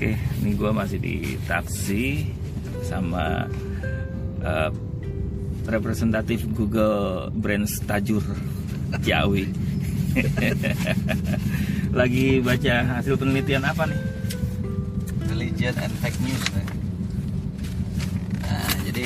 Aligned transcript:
Oke, 0.00 0.16
ini 0.16 0.56
gue 0.56 0.72
masih 0.72 0.96
di 0.96 1.36
taksi 1.44 2.24
sama 2.80 3.44
uh, 4.40 4.72
representatif 5.68 6.48
Google 6.56 7.28
Brands 7.36 7.84
Tajur 7.84 8.24
Ciawi. 9.04 9.44
Lagi 12.00 12.40
baca 12.40 12.96
hasil 12.96 13.12
penelitian 13.20 13.60
apa 13.60 13.84
nih? 13.84 14.00
religion 15.28 15.76
and 15.76 15.92
fake 16.00 16.16
news 16.24 16.44
nih. 16.56 16.68
Nah, 18.40 18.72
jadi 18.88 19.04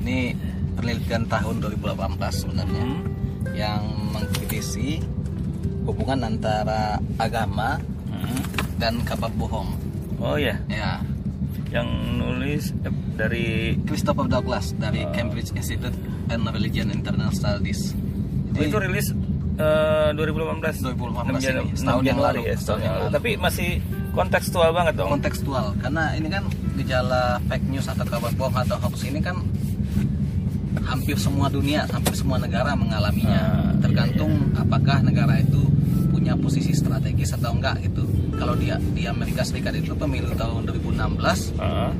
ini 0.00 0.32
penelitian 0.80 1.28
tahun 1.28 1.60
2018 1.60 2.16
sebenarnya 2.32 2.84
Hmm? 2.88 3.04
yang 3.52 3.84
mengkritisi 4.16 4.96
hubungan 5.84 6.24
antara 6.24 6.96
agama 7.20 7.76
Hmm. 8.08 8.40
dan 8.80 9.04
kabar 9.04 9.28
bohong. 9.36 9.84
Oh 10.18 10.36
ya, 10.36 10.56
Ya, 10.66 11.04
yang 11.70 11.86
nulis 12.16 12.72
eh, 12.78 12.88
dari 13.14 13.46
Christopher 13.82 14.24
Douglas 14.26 14.72
dari 14.74 15.02
Oh. 15.02 15.12
Cambridge 15.12 15.52
Institute 15.52 15.92
and 16.26 16.42
Religion 16.46 16.88
International 16.88 17.30
Studies. 17.30 17.92
oh, 18.50 18.62
itu 18.62 18.76
rilis 18.78 19.12
eh, 19.56 20.10
2018. 20.12 20.80
2018 20.82 20.96
Enam 21.22 21.36
Jan- 21.36 21.52
ini, 21.54 21.60
enam 21.62 21.76
setahun 21.76 22.02
yang 22.02 22.18
lalu, 22.18 22.40
ya, 22.42 22.54
setahun 22.54 22.80
yang 22.80 22.94
lalu. 22.96 23.08
Tapi 23.12 23.30
masih 23.36 23.68
kontekstual 24.10 24.70
banget 24.70 24.94
dong. 24.96 25.08
kontekstual 25.10 25.76
karena 25.76 26.04
ini 26.12 26.28
kan 26.28 26.44
gejala 26.74 27.22
fake 27.44 27.66
news 27.66 27.84
atau 27.86 28.04
kabar 28.04 28.32
bohong 28.32 28.56
atau 28.58 28.76
hoax 28.78 29.04
ini 29.04 29.20
kan 29.20 29.36
hampir 30.82 31.16
semua 31.16 31.48
dunia, 31.48 31.84
hampir 31.86 32.14
semua 32.14 32.38
negara 32.38 32.72
mengalaminya. 32.72 33.42
Ah, 33.42 33.52
iya, 33.66 33.80
Tergantung 33.82 34.32
apakah 34.54 35.02
negara 35.02 35.36
itu 35.36 35.60
punya 36.26 36.42
posisi 36.42 36.74
strategis 36.74 37.38
atau 37.38 37.54
enggak 37.54 37.86
gitu. 37.86 38.02
Kalau 38.34 38.58
dia 38.58 38.74
di 38.90 39.06
Amerika 39.06 39.46
Serikat 39.46 39.78
itu 39.78 39.94
pemilu 39.94 40.34
tahun 40.34 40.66
2016, 40.66 41.54
Ah. 41.54 41.94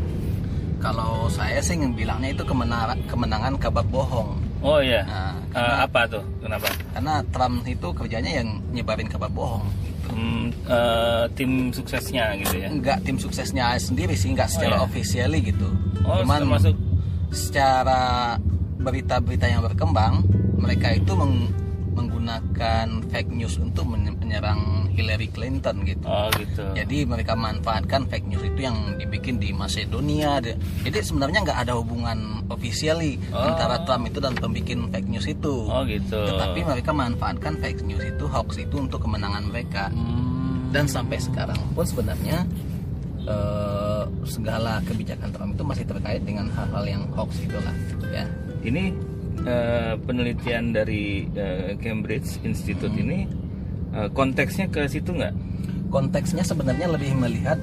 kalau 0.82 1.30
saya 1.30 1.62
sih 1.62 1.78
bilangnya 1.94 2.34
itu 2.34 2.42
kemenangan 2.42 2.98
kemenangan 3.06 3.54
kabar 3.54 3.86
bohong. 3.86 4.34
Oh 4.66 4.82
iya. 4.82 5.06
Nah, 5.06 5.38
Eh, 5.46 5.62
karena, 5.62 5.86
apa 5.86 6.00
tuh? 6.10 6.24
Kenapa? 6.42 6.66
karena 6.90 7.14
Trump 7.30 7.62
itu 7.64 7.88
kerjanya 7.94 8.42
yang 8.42 8.48
nyebarin 8.74 9.06
kabar 9.06 9.30
bohong. 9.30 9.62
Gitu. 9.86 10.08
Hmm, 10.10 10.46
eh, 10.66 11.24
tim 11.38 11.70
suksesnya 11.70 12.34
gitu 12.42 12.54
ya. 12.58 12.66
Enggak 12.66 12.98
tim 13.06 13.22
suksesnya 13.22 13.78
sendiri 13.78 14.18
sih, 14.18 14.34
enggak 14.34 14.50
secara 14.50 14.82
iya? 14.82 14.82
officially 14.82 15.38
gitu. 15.38 15.70
Oh, 16.02 16.18
Cuman 16.18 16.42
termasuk 16.42 16.74
secara 17.30 18.34
berita-berita 18.82 19.46
yang 19.46 19.62
berkembang 19.62 20.26
mereka 20.58 20.98
itu 20.98 21.14
meng- 21.14 21.65
menggunakan 22.26 23.06
fake 23.06 23.30
news 23.30 23.54
untuk 23.56 23.86
menye- 23.86 24.18
menyerang 24.18 24.90
Hillary 24.90 25.30
Clinton 25.30 25.86
gitu. 25.86 26.02
Oh 26.04 26.26
gitu. 26.34 26.66
Jadi 26.74 27.06
mereka 27.06 27.38
manfaatkan 27.38 28.10
fake 28.10 28.26
news 28.26 28.42
itu 28.42 28.60
yang 28.60 28.98
dibikin 28.98 29.38
di 29.38 29.54
Macedonia. 29.54 30.42
Jadi 30.42 30.98
sebenarnya 30.98 31.46
nggak 31.46 31.58
ada 31.62 31.78
hubungan 31.78 32.42
officially 32.50 33.22
Oh. 33.30 33.46
antara 33.46 33.78
Trump 33.86 34.10
itu 34.10 34.18
dan 34.18 34.34
pembikin 34.34 34.90
fake 34.90 35.06
news 35.06 35.26
itu. 35.30 35.54
Oh 35.64 35.86
gitu. 35.86 36.18
Tetapi 36.18 36.66
mereka 36.66 36.90
manfaatkan 36.90 37.54
fake 37.62 37.86
news 37.86 38.02
itu 38.02 38.24
hoax 38.26 38.58
itu 38.58 38.74
untuk 38.74 38.98
kemenangan 38.98 39.46
mereka. 39.46 39.86
Hmm. 39.94 40.74
Dan 40.74 40.90
sampai 40.90 41.22
sekarang 41.22 41.56
pun 41.72 41.86
sebenarnya 41.86 42.42
eh, 43.22 44.02
segala 44.24 44.82
kebijakan 44.82 45.30
Trump 45.30 45.50
itu 45.54 45.62
masih 45.62 45.84
terkait 45.84 46.22
dengan 46.22 46.50
hal-hal 46.50 46.84
yang 46.84 47.02
hoax 47.14 47.38
itulah 47.40 47.74
ya. 48.06 48.26
ini 48.62 48.90
eh, 49.44 49.94
penelitian 50.00 50.72
dari 50.72 51.26
eh, 51.34 51.76
Cambridge 51.76 52.40
Institute 52.42 52.92
Hmm. 52.92 53.02
ini 53.04 53.18
eh, 53.92 54.08
konteksnya 54.14 54.70
ke 54.70 54.86
situ 54.88 55.12
nggak? 55.12 55.34
Konteksnya 55.92 56.42
sebenarnya 56.42 56.90
lebih 56.90 57.14
melihat 57.16 57.58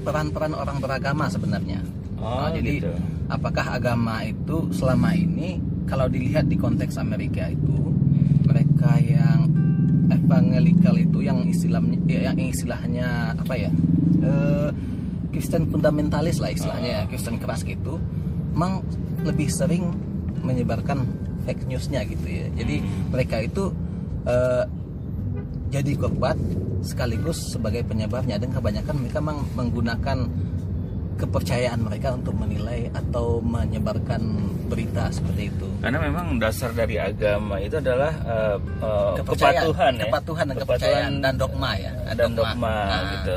peran-peran 0.00 0.56
orang 0.56 0.80
beragama 0.80 1.28
sebenarnya. 1.28 1.76
Oh, 2.16 2.48
Nah, 2.48 2.56
jadi 2.56 2.80
gitu. 2.80 2.92
apakah 3.28 3.76
agama 3.76 4.24
itu 4.24 4.64
selama 4.72 5.12
ini 5.12 5.60
kalau 5.84 6.08
dilihat 6.08 6.48
di 6.48 6.56
konteks 6.56 6.96
Amerika 6.96 7.52
itu 7.52 7.92
mereka 8.48 8.96
yang 9.02 9.52
evangelikal 10.08 10.96
itu 10.96 11.18
yang 11.20 11.44
istilahnya 11.44 11.98
ya, 12.08 12.32
yang 12.32 12.48
istilahnya 12.48 13.36
apa 13.36 13.54
ya 13.60 13.70
eh, 14.24 14.70
Kristen 15.32 15.68
fundamentalis 15.68 16.40
lah 16.40 16.48
istilahnya 16.48 16.88
ya 16.88 17.02
Kristen 17.10 17.36
keras 17.36 17.60
gitu 17.66 18.00
memang 18.56 18.80
lebih 19.26 19.48
sering 19.52 19.90
menyebarkan 20.42 20.98
fake 21.42 21.66
newsnya 21.66 22.02
gitu 22.04 22.26
ya. 22.26 22.46
Jadi 22.54 22.76
mereka 23.10 23.40
itu 23.40 23.70
eh, 24.26 24.64
jadi 25.72 25.96
korban 25.96 26.36
sekaligus 26.84 27.54
sebagai 27.54 27.82
penyebabnya 27.82 28.36
dan 28.36 28.50
kebanyakan 28.50 28.94
mereka 28.98 29.18
memang 29.22 29.38
menggunakan 29.54 30.18
kepercayaan 31.12 31.78
mereka 31.78 32.18
untuk 32.18 32.34
menilai 32.34 32.90
atau 32.90 33.38
menyebarkan 33.38 34.22
berita 34.66 35.06
seperti 35.12 35.52
itu. 35.54 35.68
Karena 35.78 36.02
memang 36.02 36.40
dasar 36.40 36.74
dari 36.74 36.98
agama 36.98 37.62
itu 37.62 37.78
adalah 37.78 38.10
eh, 38.10 38.56
eh, 38.82 39.12
Kepercayaan, 39.22 39.54
kepatuhan 39.62 39.92
ya. 39.94 40.02
kepatuhan 40.08 40.44
dan 40.44 40.56
kepercayaan 40.58 41.12
dan 41.22 41.34
dogma 41.38 41.70
ya. 41.78 41.92
dan 42.16 42.30
dogma 42.34 42.74
Nah, 42.90 43.02
gitu. 43.14 43.36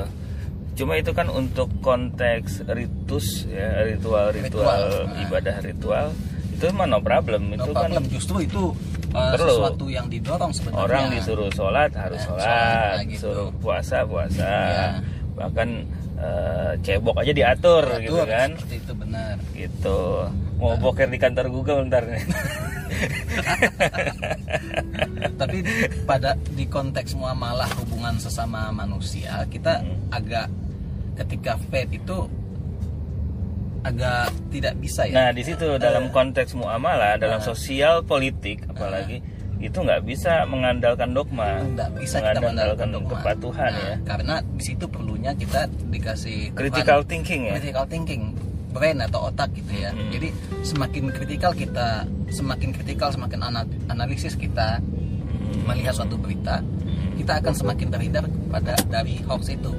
Cuma 0.75 0.99
itu 0.99 1.11
kan 1.15 1.31
untuk 1.31 1.71
konteks 1.79 2.67
ritus 2.67 3.47
ya 3.47 3.85
ritual-ritual 3.85 4.43
Ritual. 4.43 5.07
Nah. 5.07 5.23
ibadah 5.23 5.55
ritual 5.63 6.07
itu 6.55 6.63
mah 6.71 6.85
no 6.85 6.97
problem 6.99 7.41
no 7.45 7.53
itu 7.53 7.69
kan 7.69 7.73
problem 7.85 8.03
justru 8.07 8.35
itu 8.41 8.63
uh, 9.11 9.35
Perlu. 9.35 9.45
sesuatu 9.51 9.85
yang 9.87 10.05
didorong 10.07 10.49
sebenarnya 10.49 10.81
orang 10.81 11.03
disuruh 11.11 11.49
sholat 11.51 11.91
harus 11.91 12.17
Eh, 12.17 12.25
sholat, 12.25 12.41
sholat, 12.41 12.95
nah, 12.95 13.03
gitu. 13.05 13.19
suruh 13.21 13.47
puasa 13.59 13.97
puasa, 14.03 14.47
Iya. 14.47 14.87
bahkan 15.33 15.69
eh, 16.15 16.71
cebok 16.79 17.17
aja 17.17 17.29
diatur, 17.29 17.83
gitu 17.99 18.17
Betul, 18.17 18.31
kan, 18.31 18.49
seperti 18.55 18.75
itu 18.79 18.91
benar 18.95 19.35
gitu. 19.51 19.99
Mau 20.55 20.73
boker 20.77 21.05
di 21.05 21.17
kantor 21.17 21.45
Google 21.51 21.85
ntar 21.85 22.01
nih. 22.07 22.23
tapi 25.35 25.57
pada 26.03 26.33
di 26.47 26.65
konteks 26.65 27.13
muamalah 27.13 27.67
hubungan 27.75 28.15
sesama 28.15 28.71
manusia 28.71 29.43
kita 29.47 29.75
Hmm. 29.75 30.07
agak 30.09 30.47
ketika 31.17 31.57
faith 31.67 31.91
itu 31.91 32.17
agak 33.85 34.33
tidak 34.49 34.73
bisa 34.77 35.05
ya 35.05 35.13
Nah 35.15 35.29
di 35.29 35.41
situ 35.41 35.77
dalam 35.77 36.09
konteks 36.09 36.51
muamalah, 36.53 37.15
dalam 37.15 37.37
sosial 37.39 38.01
politik, 38.01 38.65
apalagi 38.65 39.21
itu 39.55 39.77
nggak 39.77 40.03
bisa 40.03 40.43
mengandalkan 40.43 41.13
dogma, 41.13 41.61
nggak 41.63 41.95
bisa 41.95 42.19
kita 42.19 42.41
mengandalkan 42.43 42.89
dogma. 42.91 43.09
kepatuhan 43.15 43.71
Nah, 43.71 43.81
ya, 43.81 43.95
karena 44.03 44.35
di 44.43 44.63
situ 44.63 44.85
perlunya 44.85 45.31
kita 45.31 45.61
dikasih 45.87 46.49
Tuhan 46.49 46.57
critical 46.59 46.99
thinking 47.01 47.41
ya. 47.45 47.53
critical 47.55 47.85
thinking 47.85 48.21
brain 48.69 48.99
atau 48.99 49.31
otak 49.31 49.55
gitu 49.55 49.71
ya 49.79 49.95
Hmm. 49.95 50.11
jadi 50.11 50.27
semakin 50.61 51.07
kritikal 51.09 51.55
kita 51.55 52.03
semakin 52.27 52.75
kritikal 52.75 53.07
semakin 53.07 53.39
ana- 53.41 53.63
analisis 53.87 54.35
kita 54.35 54.83
Hmm. 54.83 55.63
melihat 55.63 55.95
suatu 55.95 56.19
berita 56.19 56.59
kita 57.15 57.39
akan 57.39 57.53
semakin 57.55 57.87
terhindar 57.87 58.25
pada 58.51 58.75
dari 58.89 59.23
hoax 59.23 59.47
itu 59.49 59.71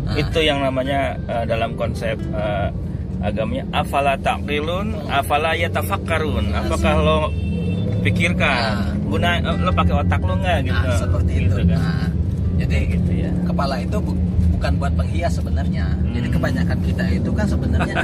Nah, 0.00 0.16
itu 0.16 0.40
yang 0.40 0.64
namanya 0.64 1.20
uh, 1.28 1.44
dalam 1.44 1.76
konsep 1.76 2.16
uh, 2.32 2.72
agamanya 3.18 3.64
afala 3.72 4.14
taqilun 4.16 4.86
afala 5.06 5.54
yatafakkarun. 5.54 6.52
Apakah 6.52 6.94
lo 6.96 7.18
pikirkan 8.00 8.94
guna 9.04 9.40
uh, 9.40 9.56
lo 9.58 9.70
pakai 9.72 9.94
otak 9.96 10.20
lo 10.22 10.34
nggak 10.36 10.58
gitu? 10.64 10.86
Nah, 10.86 10.98
seperti 10.98 11.32
itu. 11.34 11.54
Gitu 11.56 11.62
kan. 11.68 11.78
Nah, 11.78 12.06
jadi 12.58 12.76
gitu 12.88 13.10
ya. 13.12 13.30
kepala 13.44 13.74
itu 13.78 13.96
bu- 13.98 14.20
bukan 14.52 14.72
buat 14.76 14.92
penghias 14.94 15.32
sebenarnya. 15.34 15.86
Jadi 16.10 16.26
Hmm. 16.26 16.34
kebanyakan 16.34 16.78
kita 16.82 17.04
itu 17.10 17.30
kan 17.30 17.46
sebenarnya 17.46 17.94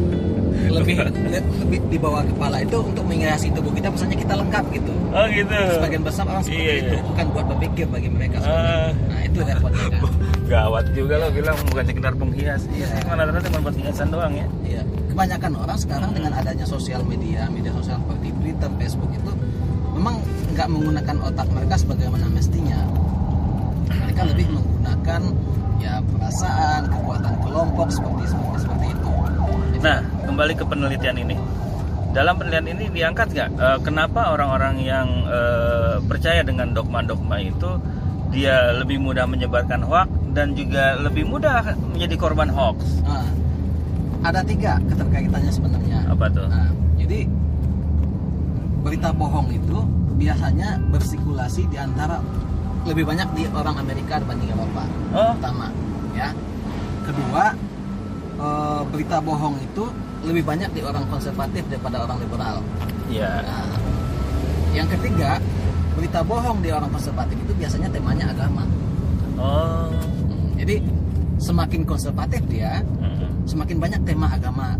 lebih 0.54 0.96
lebih 1.34 1.78
di 1.90 1.98
bawah 1.98 2.22
kepala 2.24 2.62
itu 2.62 2.76
untuk 2.78 3.04
menghiasi 3.04 3.50
tubuh 3.50 3.72
kita 3.74 3.90
misalnya 3.90 4.18
kita 4.18 4.34
lengkap 4.34 4.64
gitu. 4.72 4.92
Oh 5.10 5.26
gitu. 5.28 5.54
Sebagian 5.78 6.02
besar 6.02 6.24
orang 6.26 6.42
seperti 6.42 6.62
Iya, 6.64 6.74
itu 6.78 6.94
iya. 6.94 7.02
bukan 7.04 7.26
buat 7.30 7.46
berpikir 7.54 7.86
bagi 7.90 8.08
mereka 8.10 8.36
sebenarnya. 8.40 8.92
nah 9.10 9.20
itu 9.22 9.38
repotnya 9.42 9.86
kan 9.90 10.00
gawat 10.54 10.84
juga 10.92 11.14
lo 11.18 11.28
bilang 11.30 11.56
bukan 11.66 11.84
sekedar 11.84 12.12
penghias. 12.14 12.62
Iya 12.70 12.86
sih 12.86 13.02
mana 13.04 13.22
ternyata 13.24 13.46
cuma 13.48 13.60
buat 13.66 13.76
hiasan 13.76 14.08
doang 14.10 14.32
ya. 14.34 14.46
Iya. 14.62 14.82
kebanyakan 15.14 15.52
orang 15.54 15.78
sekarang 15.78 16.10
dengan 16.10 16.32
adanya 16.34 16.66
sosial 16.66 17.06
media 17.06 17.46
media 17.46 17.70
sosial 17.70 18.02
seperti 18.02 18.34
Twitter 18.34 18.70
Facebook 18.82 19.10
itu 19.14 19.30
memang 19.94 20.18
nggak 20.50 20.66
menggunakan 20.66 21.16
otak 21.22 21.46
mereka 21.50 21.74
sebagaimana 21.78 22.26
mestinya. 22.28 22.78
Mereka 23.86 24.22
lebih 24.26 24.46
menggunakan 24.50 25.22
ya 25.78 26.02
perasaan 26.02 26.82
kekuatan 26.88 27.34
kelompok 27.42 27.88
seperti 27.90 28.24
seperti 28.26 28.56
seperti 28.58 28.86
itu 28.90 29.03
Nah, 29.84 30.00
kembali 30.24 30.56
ke 30.56 30.64
penelitian 30.64 31.16
ini. 31.20 31.36
Dalam 32.16 32.40
penelitian 32.40 32.72
ini 32.72 32.84
diangkat 32.88 33.36
nggak 33.36 33.50
eh, 33.52 33.78
kenapa 33.84 34.32
orang-orang 34.32 34.80
yang 34.80 35.08
eh, 35.28 36.00
percaya 36.08 36.40
dengan 36.40 36.72
dogma-dogma 36.72 37.36
itu 37.44 37.76
dia 38.32 38.72
lebih 38.72 38.96
mudah 38.96 39.28
menyebarkan 39.28 39.84
hoax 39.84 40.08
dan 40.32 40.56
juga 40.56 40.96
lebih 40.96 41.28
mudah 41.28 41.76
menjadi 41.92 42.16
korban 42.16 42.48
hoax. 42.48 43.04
nah, 43.04 43.28
ada 44.24 44.40
tiga 44.40 44.80
keterkaitannya 44.88 45.52
sebenarnya 45.52 45.98
Apa 46.08 46.32
tuh? 46.32 46.48
Nah, 46.48 46.72
jadi 46.96 47.28
berita 48.80 49.12
bohong 49.12 49.52
itu 49.52 49.84
biasanya 50.16 50.80
bersirkulasi 50.88 51.68
di 51.68 51.76
antara 51.76 52.24
lebih 52.88 53.04
banyak 53.04 53.28
di 53.36 53.44
orang 53.52 53.76
Amerika 53.76 54.16
dibanding 54.16 54.48
Eropa. 54.48 54.84
Oh, 55.12 55.32
Pertama, 55.36 55.68
ya. 56.16 56.32
kedua 57.04 57.52
eh, 58.44 58.80
berita 58.92 59.16
bohong 59.18 59.56
itu 59.58 59.84
lebih 60.24 60.44
banyak 60.44 60.70
di 60.72 60.80
orang 60.80 61.04
konservatif 61.08 61.64
daripada 61.68 62.04
orang 62.04 62.20
liberal. 62.20 62.56
Ya 63.08 63.40
Nah, 63.40 63.68
yang 64.72 64.88
ketiga 64.88 65.36
berita 65.94 66.20
bohong 66.20 66.58
di 66.60 66.68
orang 66.68 66.90
konservatif 66.90 67.36
itu 67.38 67.52
biasanya 67.54 67.88
temanya 67.88 68.26
agama. 68.32 68.64
Oh. 69.36 69.88
Hmm, 69.90 70.54
jadi 70.56 70.80
semakin 71.38 71.82
konservatif 71.84 72.40
dia 72.46 72.80
Mm. 73.02 73.44
semakin 73.44 73.76
banyak 73.82 74.00
tema 74.06 74.30
agama 74.30 74.78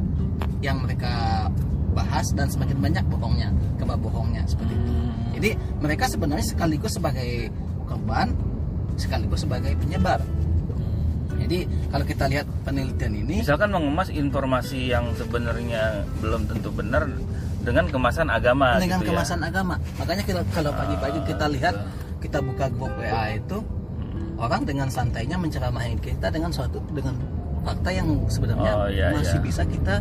yang 0.62 0.80
mereka 0.80 1.46
bahas 1.92 2.30
dan 2.32 2.46
semakin 2.48 2.78
banyak 2.80 3.04
bohongnya 3.06 3.50
kabar 3.76 3.98
bohongnya 3.98 4.42
seperti 4.48 4.74
itu. 4.74 4.90
Hmm. 4.90 5.12
jadi 5.34 5.50
mereka 5.78 6.04
sebenarnya 6.08 6.46
sekaligus 6.46 6.94
sebagai 6.94 7.50
korban 7.86 8.32
sekaligus 8.96 9.42
sebagai 9.44 9.74
penyebar 9.76 10.18
jadi 11.44 11.58
kalau 11.92 12.04
kita 12.04 12.24
lihat 12.26 12.46
penelitian 12.64 13.12
ini 13.14 13.34
misalkan 13.44 13.70
mengemas 13.70 14.08
informasi 14.08 14.88
yang 14.88 15.12
sebenarnya 15.14 16.02
belum 16.18 16.48
tentu 16.48 16.72
benar 16.72 17.04
dengan 17.64 17.84
kemasan 17.88 18.28
agama 18.28 18.76
dengan 18.76 19.00
gitu 19.00 19.08
ya. 19.08 19.10
kemasan 19.16 19.40
agama 19.40 19.74
makanya 19.96 20.22
kita, 20.24 20.40
kalau 20.52 20.72
pagi-pagi 20.72 21.20
kita 21.24 21.46
lihat 21.48 21.74
kita 22.20 22.38
buka 22.40 22.66
grup 22.72 22.92
WA 22.96 23.36
itu 23.36 23.58
Mm. 24.04 24.36
orang 24.38 24.62
dengan 24.62 24.86
santainya 24.86 25.34
menceramahi 25.34 25.96
kita 25.98 26.30
dengan 26.30 26.52
suatu 26.52 26.78
dengan 26.92 27.18
fakta 27.64 27.90
yang 27.90 28.08
sebenarnya 28.28 28.72
Oh, 28.76 28.86
iya, 28.86 29.10
masih 29.10 29.40
iya. 29.40 29.46
bisa 29.48 29.62
kita 29.64 29.94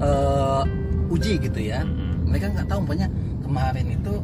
eh, 0.00 0.62
uji 1.08 1.32
gitu 1.38 1.60
ya 1.60 1.84
Mm. 1.84 2.28
mereka 2.28 2.46
nggak 2.50 2.66
tahu 2.66 2.78
umpamanya 2.82 3.08
kemarin 3.40 3.86
itu 3.88 4.14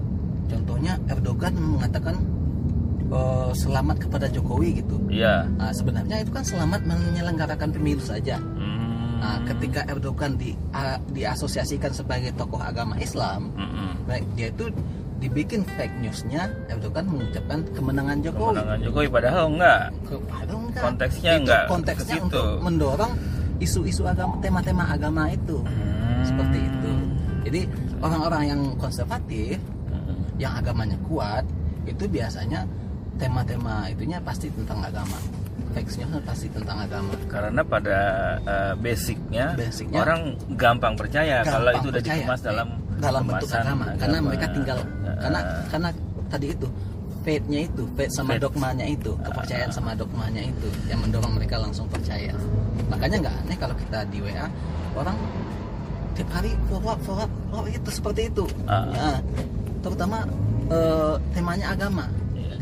contohnya 0.44 0.92
Erdogan 1.08 1.52
mengatakan 1.56 2.16
eh, 3.14 3.50
selamat 3.54 3.96
kepada 4.00 4.26
Jokowi 4.26 4.82
gitu 4.82 4.98
iya 5.08 5.46
Nah, 5.54 5.70
sebenarnya 5.70 6.20
itu 6.20 6.30
kan 6.30 6.42
selamat 6.42 6.82
menyelenggarakan 6.84 7.70
pemilu 7.70 8.02
saja 8.02 8.36
Mm. 8.36 9.20
nah, 9.20 9.38
ketika 9.46 9.86
Erdogan 9.86 10.34
di, 10.34 10.52
a- 10.70 11.00
diasosiasikan 11.08 11.88
sebagai 11.90 12.34
tokoh 12.34 12.58
agama 12.58 12.98
Islam. 12.98 13.54
Baik, 14.04 14.26
dia 14.34 14.48
itu 14.50 14.68
dibikin 15.16 15.64
fake 15.64 15.96
newsnya 15.98 16.44
Erdogan 16.68 17.08
mengucapkan 17.08 17.64
kemenangan 17.72 18.20
Jokowi. 18.20 18.52
kemenangan 18.52 18.80
Jokowi 18.82 19.08
padahal 19.08 19.44
enggak 19.48 19.80
padahal 20.28 20.58
enggak. 20.60 20.82
Konteksnya 20.82 21.30
Itu 21.30 21.40
enggak 21.40 21.62
Konteksnya 21.66 22.16
untuk 22.20 22.46
mendorong 22.60 23.12
isu-isu 23.56 24.02
agama, 24.04 24.34
tema-tema 24.38 24.84
agama 24.86 25.22
itu. 25.30 25.56
Hmm. 25.62 26.20
Seperti 26.20 26.58
itu. 26.60 26.92
Jadi 27.44 27.60
orang-orang 27.98 28.42
yang 28.46 28.60
konservatif, 28.76 29.56
Mm. 29.88 30.14
yang 30.36 30.52
agamanya 30.54 30.98
kuat, 31.02 31.48
itu 31.84 32.04
biasanya 32.04 32.68
tema-tema 33.16 33.86
itunya 33.88 34.18
pasti 34.20 34.50
tentang 34.50 34.80
agama. 34.82 35.18
Fake 35.74 35.90
news 35.98 36.22
pasti 36.22 36.46
tentang 36.54 36.78
agama. 36.86 37.10
karena 37.26 37.62
pada 37.66 37.98
uh, 38.46 38.72
basicnya, 38.78 39.58
Basicnya, 39.58 39.98
orang 39.98 40.20
gampang 40.54 40.94
percaya 40.94 41.42
kalau 41.42 41.66
gampang 41.66 41.74
itu 41.74 41.86
udah 41.90 41.98
percaya. 41.98 42.14
dikemas 42.22 42.40
dalam 42.40 42.68
dalam 43.02 43.22
bentuk 43.26 43.48
kemasan 43.50 43.62
agama. 43.66 43.84
karena 43.98 44.16
agama. 44.18 44.28
mereka 44.30 44.46
tinggal 44.54 44.78
Uh, 45.04 45.16
karena 45.20 45.40
karena 45.68 45.88
tadi 46.30 46.46
itu 46.48 46.66
faith-nya 47.24 47.60
itu 47.66 47.82
faith 47.92 48.12
sama 48.14 48.30
Faith. 48.34 48.42
dogmanya 48.46 48.86
itu 48.86 49.12
kepercayaan 49.20 49.70
sama 49.70 49.90
dogmanya 49.94 50.42
itu 50.42 50.68
yang 50.86 51.00
mendorong 51.02 51.32
mereka 51.34 51.56
langsung 51.58 51.86
percaya 51.88 52.32
makanya 52.86 53.16
nggak 53.26 53.34
aneh 53.42 53.56
kalau 53.58 53.74
kita 53.76 53.98
di 54.08 54.18
WA 54.22 54.46
orang 54.94 55.16
tiap 56.14 56.30
hari 56.30 56.50
forward 56.68 56.98
forward 57.02 57.30
oh 57.50 57.64
itu 57.66 57.90
seperti 57.90 58.28
itu 58.28 58.44
Ah. 58.64 58.86
ya, 58.90 59.10
terutama 59.82 60.22
eh, 60.70 61.14
temanya 61.32 61.74
agama. 61.74 62.04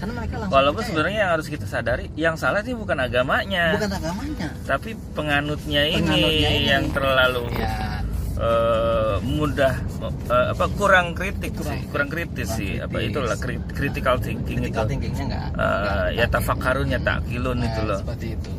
Karena 0.03 0.19
mereka 0.19 0.35
langsung 0.37 0.51
walaupun 0.53 0.83
sebenarnya 0.83 1.19
yang 1.21 1.33
harus 1.33 1.47
kita 1.47 1.63
sadari 1.65 2.11
yang 2.15 2.35
salah 2.35 2.59
sih 2.61 2.75
bukan 2.75 2.99
agamanya. 2.99 3.71
Bukan 3.73 3.91
agamanya. 3.93 4.49
Tapi 4.65 4.91
penganutnya 5.15 5.83
ini 5.87 6.03
Penganutnya 6.03 6.51
ini. 6.51 6.67
yang 6.67 6.85
terlalu 6.91 7.45
ya 7.55 7.71
eh, 8.35 9.15
mudah 9.23 9.75
eh, 10.27 10.47
apa 10.51 10.65
kurang 10.75 11.15
kritik 11.15 11.55
Kurang- 11.55 11.71
sih. 11.71 11.81
Kurang. 11.87 12.09
Kritis 12.11 12.49
kurang 12.49 12.59
sih. 12.59 12.73
Apa 12.77 12.97
kritis. 12.97 13.11
itulah 13.13 13.37
cri- 13.39 13.67
critical 13.71 14.17
thinking 14.19 14.59
critical 14.59 14.83
itu. 14.83 14.91
thinkingnya 14.91 15.25
nggak 15.25 15.47
Eh, 15.47 15.55
nggak 15.55 15.87
ya 16.11 16.11
dipakai. 16.19 16.33
tafakarun 16.35 16.89
ya 16.89 17.01
takilun 17.01 17.57
Nah, 17.57 17.67
itu 17.69 17.81
loh. 17.85 17.99
seperti 18.03 18.27
itu. 18.35 18.51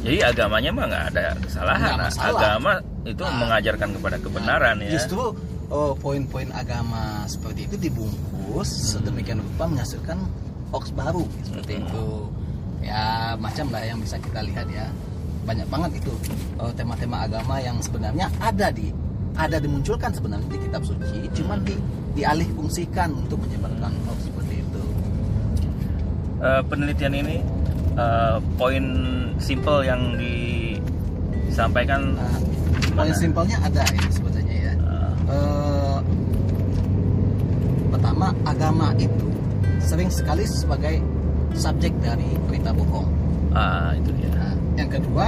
Jadi 0.00 0.18
agamanya 0.22 0.70
mah 0.70 0.84
nggak 0.86 1.04
ada 1.10 1.24
kesalahan. 1.38 1.96
Masalah. 1.98 2.28
agama 2.34 2.72
itu 3.02 3.20
Nah. 3.22 3.32
mengajarkan 3.34 3.88
kepada 3.96 4.16
kebenaran 4.18 4.76
ya. 4.78 4.90
Justru 4.90 5.22
oh, 5.68 5.92
poin-poin 5.94 6.52
agama 6.52 7.02
seperti 7.24 7.64
itu 7.64 7.76
dibungkus 7.78 8.68
sedemikian 8.92 9.40
rupa 9.40 9.64
menghasilkan 9.66 10.20
hoax 10.70 10.90
baru 10.94 11.26
seperti 11.44 11.82
itu. 11.82 12.06
Ya 12.80 13.36
macam 13.36 13.68
lah 13.70 13.84
yang 13.84 14.00
bisa 14.00 14.16
kita 14.18 14.40
lihat 14.42 14.66
ya. 14.72 14.88
Banyak 15.44 15.66
banget 15.68 16.00
itu 16.04 16.12
oh, 16.56 16.72
tema-tema 16.72 17.26
agama 17.28 17.60
yang 17.60 17.76
sebenarnya 17.82 18.30
ada 18.40 18.70
di 18.72 18.92
ada 19.38 19.56
dimunculkan 19.62 20.10
sebenarnya 20.12 20.48
di 20.50 20.58
kitab 20.58 20.82
suci, 20.84 21.30
cuman 21.38 21.62
di 21.64 21.74
dialih 22.18 22.48
fungsikan 22.58 23.14
untuk 23.14 23.38
menyebarkan 23.40 23.94
hoax 24.04 24.26
seperti 24.26 24.60
itu. 24.60 24.82
Eh, 26.40 26.62
penelitian 26.66 27.14
ini 27.14 27.36
eh, 27.94 28.36
poin 28.58 28.84
simple 29.38 29.84
yang 29.86 30.18
disampaikan 30.18 32.16
Nah, 32.16 33.06
poin 33.06 33.14
simpelnya 33.14 33.56
ada 33.62 33.86
ya 33.86 34.08
sebetulnya 34.10 34.56
ya. 34.56 34.74
eh, 34.74 35.10
Eh, 35.30 35.98
pertama 37.94 38.34
agama 38.42 38.90
itu 38.98 39.26
sering 39.90 40.06
sekali 40.08 40.46
sebagai 40.46 41.02
subjek 41.52 41.90
dari 41.98 42.30
berita 42.46 42.70
bohong. 42.70 43.10
ah 43.50 43.90
itu 43.92 44.14
dia 44.14 44.30
Nah, 44.30 44.54
yang 44.78 44.86
kedua 44.88 45.26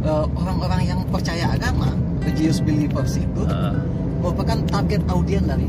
eh, 0.00 0.26
orang-orang 0.34 0.80
yang 0.86 1.00
percaya 1.06 1.52
agama, 1.52 1.92
religious 2.18 2.58
believers 2.58 3.12
itu 3.14 3.42
Eh, 3.44 3.74
merupakan 4.18 4.56
target 4.66 5.02
audiens 5.06 5.44
dari 5.44 5.68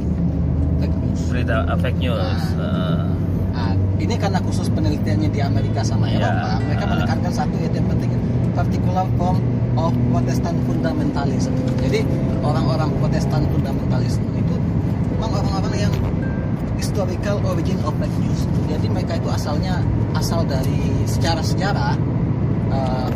fake 0.79 0.95
news. 0.97 1.21
berita 1.27 1.57
uh, 1.65 1.75
fake 1.75 1.99
news 1.99 2.41
Eh, 2.55 3.03
Nah, 3.49 3.73
ini 3.99 4.15
karena 4.15 4.39
khusus 4.39 4.71
penelitiannya 4.71 5.27
di 5.27 5.41
Amerika 5.43 5.83
sama 5.83 6.07
Ya. 6.07 6.23
Eropa, 6.23 6.63
mereka 6.63 6.83
Ah. 6.85 6.91
menekankan 6.95 7.31
satu 7.33 7.55
yang 7.59 7.75
penting 7.85 8.11
particular 8.55 9.03
form 9.13 9.43
of 9.75 9.91
Protestant 10.09 10.55
fundamentalism. 10.63 11.51
Jadi 11.77 12.07
orang-orang 12.39 12.87
Protestan 12.95 13.43
fundamentalis 13.49 14.15
itu 14.33 14.55
memang 15.11 15.43
orang-orang 15.43 15.73
yang 15.81 15.93
historical 16.79 17.37
origin 17.43 17.75
of 17.83 17.91
fake 17.99 18.17
news. 18.23 18.47
Jadi 18.71 18.87
mereka 18.87 19.19
itu 19.19 19.27
asalnya 19.27 19.83
asal 20.15 20.47
dari 20.47 21.03
secara 21.03 21.43
sejarah 21.43 21.93
eh, 22.71 23.09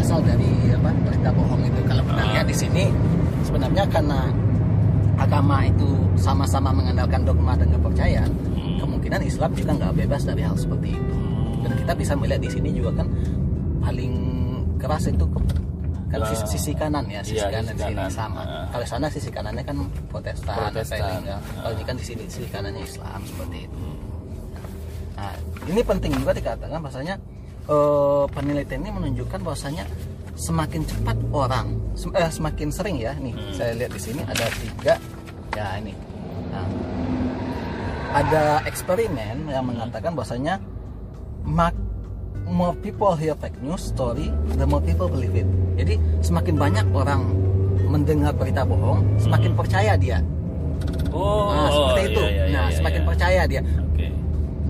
asal 0.00 0.24
dari 0.24 0.72
apa 0.72 0.90
berita 1.04 1.30
bohong 1.36 1.62
itu. 1.62 1.80
Kalau 1.84 2.02
kita 2.08 2.22
lihat 2.32 2.46
di 2.48 2.56
sini 2.56 2.84
sebenarnya 3.44 3.84
karena 3.92 4.32
agama 5.20 5.68
itu 5.68 5.88
sama-sama 6.16 6.72
mengandalkan 6.72 7.28
dogma 7.28 7.52
dan 7.52 7.68
kepercayaan, 7.68 8.32
kemungkinan 8.80 9.20
Islam 9.20 9.52
juga 9.52 9.76
nggak 9.76 9.92
bebas 10.00 10.24
dari 10.24 10.40
hal 10.40 10.56
seperti 10.56 10.96
itu. 10.96 11.14
Dan 11.60 11.76
kita 11.76 11.92
bisa 11.92 12.12
melihat 12.16 12.40
di 12.40 12.50
sini 12.50 12.72
juga 12.72 13.04
kan 13.04 13.08
paling 13.84 14.14
keras 14.80 15.12
itu 15.12 15.28
Ya. 16.12 16.26
sisi, 16.26 16.44
sisi 16.50 16.72
kanan 16.72 17.06
ya, 17.06 17.20
sisi 17.22 17.38
Iya, 17.38 17.48
kanan 17.48 17.70
sisi 17.70 17.82
sini 17.84 17.94
kanan. 17.96 18.10
sama. 18.10 18.42
Ah. 18.42 18.66
Kalau 18.68 18.84
sana 18.84 19.06
sisi 19.06 19.30
kanannya 19.30 19.62
kan 19.62 19.76
Protestan, 20.06 20.56
Protestan. 20.68 21.22
ya. 21.22 21.38
Kalau 21.38 21.72
ini 21.72 21.84
kan 21.84 21.94
di 21.94 22.02
sini 22.02 22.22
sisi 22.26 22.48
kanannya 22.48 22.82
Islam 22.82 23.20
seperti 23.22 23.58
itu. 23.62 23.78
Nah, 25.14 25.34
ini 25.64 25.80
penting 25.80 26.10
juga 26.14 26.32
dikatakan 26.32 26.78
bahasanya 26.78 27.14
eh, 27.62 28.24
penelitian 28.28 28.80
ini 28.80 28.90
menunjukkan 28.90 29.40
bahwasanya 29.40 29.84
semakin 30.34 30.82
cepat 30.82 31.14
orang 31.30 31.66
sem- 31.94 32.10
eh, 32.12 32.26
semakin 32.26 32.68
sering 32.68 32.96
ya 32.96 33.12
nih 33.14 33.30
Hmm. 33.30 33.52
saya 33.52 33.76
lihat 33.76 33.92
di 33.92 34.00
sini 34.00 34.20
ada 34.24 34.46
tiga 34.50 34.94
ya 35.52 35.66
ini 35.76 35.92
nah, 36.48 36.64
ada 38.10 38.42
eksperimen 38.64 39.46
yang 39.46 39.62
mengatakan 39.62 40.12
bahwasanya 40.12 40.58
mak- 41.44 41.78
more 42.50 42.74
people 42.82 43.14
hear 43.14 43.38
fake 43.38 43.56
news 43.62 43.94
story 43.94 44.28
the 44.58 44.66
more 44.66 44.82
people 44.82 45.06
believe 45.06 45.32
it. 45.38 45.48
Jadi 45.78 45.94
semakin 46.20 46.58
banyak 46.58 46.86
orang 46.92 47.22
mendengar 47.86 48.34
berita 48.34 48.66
bohong 48.66 49.06
semakin 49.16 49.54
percaya 49.54 49.94
dia. 49.94 50.18
Oh 51.14 51.54
nah 51.54 51.70
seperti 51.70 52.00
iya, 52.00 52.10
itu. 52.10 52.22
iya, 52.22 52.30
iya, 52.30 52.44
nah 52.52 52.66
iya, 52.68 52.76
semakin 52.76 53.00
iya. 53.02 53.08
percaya 53.08 53.40
dia. 53.46 53.60
Oke. 53.62 54.06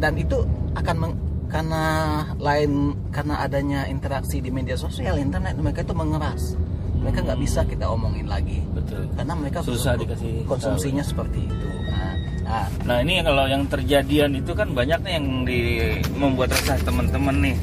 Dan 0.01 0.13
itu 0.21 0.37
akan 0.77 0.97
meng- 0.97 1.21
karena 1.51 1.85
lain 2.39 2.95
karena 3.11 3.43
adanya 3.43 3.81
interaksi 3.91 4.39
di 4.39 4.55
media 4.55 4.79
sosial 4.79 5.19
internet 5.19 5.59
mereka 5.59 5.83
itu 5.83 5.95
mengeras. 5.97 6.55
Mereka 7.01 7.27
nggak 7.27 7.41
bisa 7.41 7.67
kita 7.67 7.91
omongin 7.91 8.29
lagi. 8.31 8.63
Betul. 8.71 9.09
Karena 9.17 9.35
mereka 9.35 9.65
Susah 9.65 9.97
dikasih 9.99 10.47
konsumsinya 10.47 11.03
seperti 11.03 11.49
itu. 11.49 11.69
Nah, 11.91 12.13
nah, 12.51 12.67
Nah 12.83 12.97
ini 13.01 13.23
kalau 13.23 13.47
yang 13.47 13.63
terjadian 13.65 14.31
itu 14.35 14.53
kan 14.53 14.69
banyak 14.71 14.99
nih 15.01 15.13
yang 15.15 15.27
di 15.47 15.61
membuat 16.13 16.51
resah 16.51 16.75
teman-teman 16.81 17.37
nih 17.41 17.57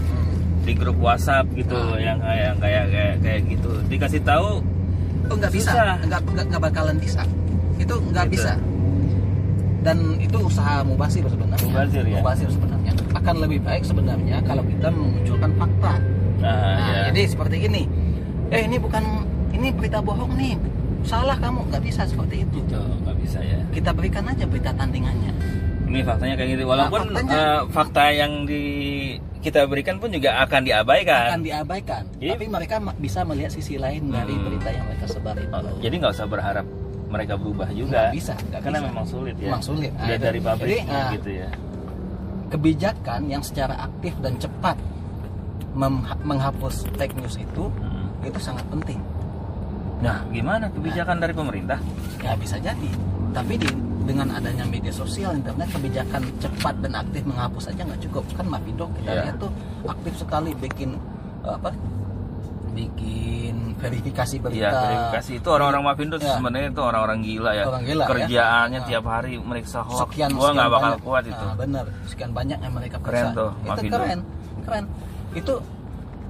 di 0.64 0.74
grup 0.74 0.96
WhatsApp 0.98 1.48
gitu 1.54 1.76
Ah. 1.76 1.96
yang 1.96 2.20
kayak 2.20 2.54
kayak 2.58 2.86
kayak 2.88 3.16
kayak 3.20 3.42
gitu 3.48 3.72
dikasih 3.86 4.22
tahu 4.22 4.64
oh 5.28 5.36
nggak 5.36 5.52
bisa 5.52 5.72
nggak 6.02 6.22
nggak 6.24 6.62
bakalan 6.62 6.96
bisa 6.98 7.24
itu 7.78 7.96
nggak 8.12 8.26
Gitu. 8.28 8.34
bisa 8.40 8.54
dan 9.80 9.98
itu 10.20 10.38
usaha 10.38 10.84
mubasir 10.84 11.24
sebenarnya 11.24 11.64
Mubazir, 11.64 12.04
ya? 12.04 12.20
Mubazir 12.20 12.50
sebenarnya 12.50 12.92
akan 13.14 13.36
lebih 13.40 13.60
baik 13.62 13.84
sebenarnya 13.84 14.38
kalau 14.44 14.64
kita 14.66 14.88
memunculkan 14.90 15.52
fakta 15.56 15.94
Nah, 16.38 16.54
Nah, 16.54 16.78
ya. 16.78 17.02
jadi 17.10 17.22
seperti 17.28 17.66
ini. 17.66 17.90
Eh 18.54 18.62
ini 18.62 18.78
bukan 18.78 19.02
ini 19.50 19.74
berita 19.74 19.98
bohong 19.98 20.38
nih. 20.38 20.54
Salah 21.08 21.38
kamu 21.38 21.60
nggak 21.66 21.82
bisa 21.82 22.04
seperti 22.04 22.44
itu. 22.44 22.60
itu 22.60 22.76
nggak 22.76 23.18
bisa 23.18 23.40
ya 23.40 23.60
Kita 23.72 23.92
berikan 23.92 24.24
aja 24.24 24.44
berita 24.44 24.72
tandingannya. 24.72 25.32
ini 25.88 26.04
faktanya 26.04 26.36
kayak 26.36 26.50
gitu 26.52 26.64
walaupun 26.66 27.00
Nah, 27.00 27.08
faktanya- 27.16 27.40
eh, 27.40 27.62
fakta 27.72 28.04
yang 28.12 28.32
di 28.44 28.64
kita 29.40 29.64
berikan 29.64 29.96
pun 29.96 30.12
juga 30.12 30.36
akan 30.44 30.62
diabaikan 30.62 31.32
Akan 31.32 31.42
diabaikan. 31.42 32.04
Jadi- 32.14 32.32
Tapi 32.34 32.46
mereka 32.50 32.76
bisa 32.98 33.24
melihat 33.24 33.48
sisi 33.50 33.80
lain 33.80 34.12
dari 34.12 34.36
Hmm. 34.36 34.44
berita 34.44 34.68
yang 34.68 34.84
mereka 34.84 35.08
sebar 35.08 35.36
itu. 35.38 35.48
Oh, 35.48 35.80
jadi 35.80 35.96
nggak 35.96 36.12
usah 36.12 36.28
berharap 36.28 36.66
mereka 37.08 37.34
berubah 37.34 37.72
juga 37.72 38.12
Nggak 38.12 38.20
bisa, 38.20 38.34
nggak 38.36 38.60
karena 38.62 38.78
bisa. 38.78 38.88
memang 38.92 39.06
sulit 39.08 39.36
ya 39.38 39.48
Memang 39.48 39.64
sulit. 39.64 39.92
Nah, 39.94 40.06
Lihat 40.06 40.20
itu. 40.20 40.28
dari 40.28 40.40
pabrik 40.42 40.68
Jadi, 40.78 40.92
nah, 40.92 41.10
gitu 41.10 41.30
ya 41.32 41.50
kebijakan 42.48 43.22
yang 43.26 43.40
secara 43.42 43.76
aktif 43.82 44.14
dan 44.18 44.34
cepat 44.36 44.76
menghapus 46.22 46.76
fake 46.94 47.16
news 47.16 47.36
itu 47.38 47.64
Hmm. 47.70 48.08
itu 48.24 48.40
sangat 48.40 48.68
penting. 48.68 49.00
Nah 49.98 50.22
gimana 50.28 50.70
kebijakan 50.70 51.18
dari 51.18 51.34
pemerintah 51.34 51.80
Ya 52.18 52.34
bisa 52.34 52.58
jadi. 52.58 52.90
Tapi 53.30 53.54
di, 53.56 53.70
dengan 54.04 54.30
adanya 54.32 54.64
media 54.64 54.90
sosial, 54.90 55.34
internet, 55.34 55.70
kebijakan 55.70 56.22
cepat 56.38 56.76
dan 56.80 56.98
aktif 56.98 57.22
menghapus 57.24 57.68
aja 57.68 57.82
nggak 57.84 58.02
cukup. 58.04 58.26
Kan 58.34 58.46
Mavindo 58.48 58.90
kita 58.92 59.12
Iya. 59.12 59.22
lihat 59.24 59.38
tuh 59.38 59.52
aktif 59.86 60.14
sekali 60.18 60.52
bikin 60.54 60.98
eh, 61.42 61.54
apa? 61.54 61.70
Bikin 62.70 63.74
verifikasi 63.76 64.36
berita. 64.40 64.60
Iya, 64.60 64.70
verifikasi 64.76 65.32
itu 65.36 65.48
orang-orang 65.48 65.84
Mavindo 65.84 66.16
Ya. 66.18 66.36
sebenarnya 66.36 66.70
itu 66.70 66.82
orang-orang 66.84 67.20
gila 67.22 67.52
ya. 67.54 67.66
Orang 67.66 67.84
gila, 67.84 68.04
ya. 68.04 68.10
Kerjaannya 68.10 68.80
Nah. 68.80 68.88
tiap 68.88 69.06
hari 69.06 69.34
meriksa 69.40 69.80
hoax. 69.82 70.00
sekian 70.04 70.30
Gua 70.32 70.50
nggak 70.52 70.70
bakal 70.70 70.92
banyak. 70.92 71.02
kuat 71.02 71.24
itu. 71.26 71.44
Nah, 71.44 71.56
bener 71.56 71.86
sekian 72.06 72.32
banyak 72.32 72.58
yang 72.60 72.74
mereka 72.74 72.98
Keren 73.00 73.14
periksa. 73.24 73.30
tuh, 73.36 73.50
itu 73.56 73.68
Mavindo. 73.68 73.96
keren 73.96 74.20
keren 74.64 74.86
itu 75.32 75.54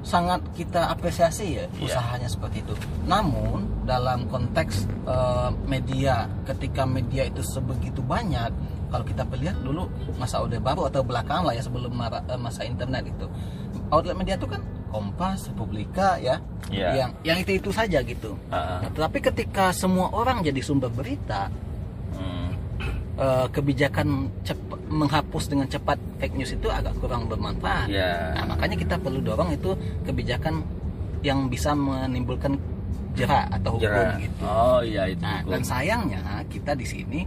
sangat 0.08 0.40
kita 0.56 0.88
apresiasi 0.88 1.60
ya 1.60 1.66
Iya. 1.76 2.00
usahanya 2.00 2.32
seperti 2.32 2.64
itu 2.64 2.72
namun 3.04 3.68
dalam 3.84 4.24
konteks 4.26 4.88
eh, 5.04 5.50
media 5.68 6.32
ketika 6.48 6.88
media 6.88 7.28
itu 7.28 7.44
sebegitu 7.44 8.00
banyak 8.00 8.48
kalau 8.88 9.04
kita 9.04 9.28
lihat 9.36 9.60
dulu 9.60 9.92
masa 10.16 10.40
orde 10.40 10.58
baru 10.58 10.88
atau 10.88 11.04
belakangan 11.04 11.52
lah 11.52 11.54
ya 11.54 11.60
sebelum 11.60 11.92
eh, 12.00 12.40
masa 12.40 12.64
internet 12.64 13.04
itu 13.06 13.28
outlet 13.92 14.16
media 14.16 14.40
itu 14.40 14.48
kan 14.48 14.64
Kompas, 14.88 15.52
Republika 15.52 16.16
ya 16.16 16.40
Iya. 16.72 16.90
yang 16.96 17.12
yang 17.22 17.38
itu 17.44 17.60
itu 17.60 17.70
saja 17.70 18.00
gitu 18.00 18.40
Ah, 18.48 18.80
Nah, 18.80 18.92
tapi 18.96 19.20
ketika 19.20 19.76
semua 19.76 20.08
orang 20.10 20.40
jadi 20.40 20.64
sumber 20.64 20.88
berita. 20.88 21.52
Eh, 23.18 23.48
kebijakan 23.50 24.08
cepat 24.42 24.80
menghapus 24.88 25.44
dengan 25.50 25.68
cepat 25.68 25.98
fake 26.18 26.36
news 26.38 26.52
itu 26.54 26.68
agak 26.70 26.96
kurang 26.98 27.28
bermanfaat. 27.28 27.92
Iya. 27.92 28.40
Nah, 28.40 28.56
makanya 28.56 28.78
kita 28.78 28.96
perlu 28.96 29.20
dorong 29.20 29.52
itu 29.52 29.76
kebijakan 30.04 30.64
yang 31.22 31.50
bisa 31.50 31.74
menimbulkan 31.74 32.56
jerak 33.18 33.50
atau 33.52 33.76
hukum 33.76 33.90
Jerah. 33.90 34.16
gitu. 34.22 34.44
Oh 34.46 34.80
iya 34.80 35.10
itu. 35.10 35.20
Nah, 35.20 35.42
hukum. 35.42 35.52
dan 35.58 35.62
sayangnya 35.66 36.22
kita 36.48 36.78
di 36.78 36.86
sini 36.86 37.20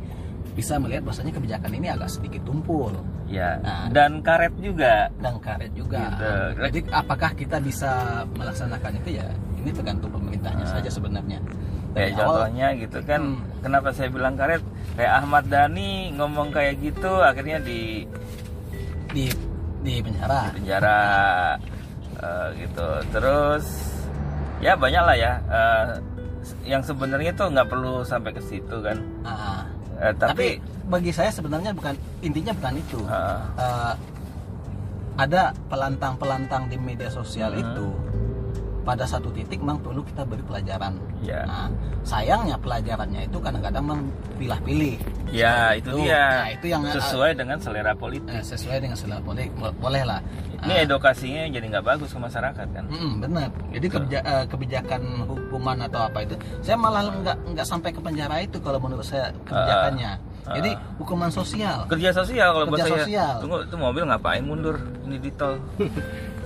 bisa 0.51 0.79
melihat 0.79 1.03
bahwasanya 1.05 1.35
kebijakan 1.35 1.71
ini 1.75 1.87
agak 1.91 2.11
sedikit 2.11 2.43
tumpul 2.43 2.95
ya. 3.27 3.59
Nah. 3.61 3.87
Dan 3.91 4.23
karet 4.23 4.55
juga. 4.59 5.11
dan 5.19 5.39
karet 5.39 5.73
juga. 5.75 6.01
Gitu. 6.11 6.31
Jadi 6.63 6.79
apakah 6.91 7.31
kita 7.35 7.59
bisa 7.59 8.23
melaksanakan 8.35 8.93
itu 8.99 9.19
ya? 9.19 9.27
Ini 9.61 9.71
tergantung 9.71 10.11
pemerintahnya 10.11 10.65
Nah. 10.65 10.73
saja 10.73 10.91
sebenarnya. 10.91 11.39
Dari 11.91 12.15
awal- 12.15 12.47
contohnya 12.47 12.67
gitu 12.79 12.99
kan. 13.03 13.23
Hmm. 13.37 13.43
Kenapa 13.61 13.91
saya 13.91 14.09
bilang 14.09 14.35
karet? 14.35 14.63
Kayak 15.01 15.15
Ahmad 15.25 15.45
Dhani 15.49 16.13
ngomong 16.13 16.53
kayak 16.53 16.77
gitu 16.85 17.09
akhirnya 17.25 17.57
di 17.65 18.05
di 19.17 19.33
di 19.81 19.95
penjara. 20.05 20.53
penjara 20.53 21.01
eh, 22.21 22.47
gitu. 22.61 22.89
Terus 23.09 23.65
ya 24.61 24.77
banyak 24.77 25.01
lah 25.01 25.17
ya. 25.17 25.33
eh, 25.49 25.87
yang 26.69 26.85
sebenarnya 26.85 27.33
tuh 27.33 27.49
nggak 27.49 27.69
perlu 27.73 28.05
sampai 28.05 28.37
ke 28.37 28.45
situ 28.45 28.77
kan. 28.85 29.01
Ah. 29.25 29.65
Eh, 30.05 30.13
tapi, 30.21 30.61
tapi, 30.61 30.89
bagi 30.89 31.13
saya 31.17 31.33
sebenarnya 31.33 31.73
bukan 31.73 31.97
intinya 32.21 32.53
bukan 32.57 32.75
itu 32.77 33.01
ah, 33.09 33.41
Eh, 33.57 33.95
ada 35.17 35.57
pelantang-pelantang 35.69 36.69
di 36.69 36.77
media 36.77 37.09
sosial 37.09 37.57
Hmm. 37.57 37.65
itu 37.65 37.89
pada 38.91 39.07
satu 39.07 39.31
titik 39.31 39.63
memang 39.63 39.79
perlu 39.79 40.03
kita 40.03 40.27
beri 40.27 40.43
pelajaran 40.43 40.99
ya. 41.23 41.47
nah 41.47 41.71
sayangnya 42.03 42.59
pelajarannya 42.59 43.23
itu 43.23 43.39
kadang-kadang 43.39 43.83
memang 43.85 44.03
pilih-pilih 44.35 44.99
Ya 45.31 45.79
itu 45.79 45.95
Tuh, 45.95 46.03
dia 46.03 46.43
nah, 46.43 46.51
itu 46.51 46.67
yang 46.67 46.83
sesuai 46.83 47.39
dengan 47.39 47.55
selera 47.57 47.95
politik. 47.95 48.35
eh, 48.35 48.43
sesuai 48.43 48.83
dengan 48.83 48.99
selera 48.99 49.23
boleh 49.23 49.47
boleh 49.79 50.03
lah 50.03 50.19
Ini 50.61 50.75
Ah, 50.75 50.83
edukasinya 50.83 51.47
jadi 51.47 51.67
nggak 51.71 51.87
bagus 51.87 52.11
ke 52.11 52.19
masyarakat 52.19 52.67
kan? 52.67 52.85
mm, 52.85 53.13
benar 53.21 53.49
jadi 53.71 53.87
kebija- 53.89 54.27
eh, 54.27 54.45
kebijakan 54.45 55.03
hukuman 55.25 55.79
atau 55.81 56.03
apa 56.03 56.19
itu 56.21 56.35
saya 56.59 56.75
malah 56.75 57.07
nggak 57.07 57.37
nggak 57.47 57.63
sampai 57.65 57.95
ke 57.95 58.01
penjara 58.01 58.43
itu 58.43 58.59
kalau 58.59 58.83
menurut 58.83 59.07
saya 59.07 59.31
kebijakannya 59.45 60.19
Ah, 60.41 60.57
jadi 60.57 60.71
hukuman 60.99 61.31
sosial 61.31 61.87
Kerja 61.87 62.11
sosial 62.11 62.49
kalau 62.51 62.67
buat 62.67 62.81
Kerja 62.81 62.91
saya. 62.91 62.99
sosial. 62.99 63.35
Tunggu, 63.39 63.57
itu 63.63 63.77
mobil 63.77 64.03
ngapain 64.03 64.43
mundur? 64.43 64.77
Ini 65.05 65.17
di 65.17 65.31
tol. 65.31 65.63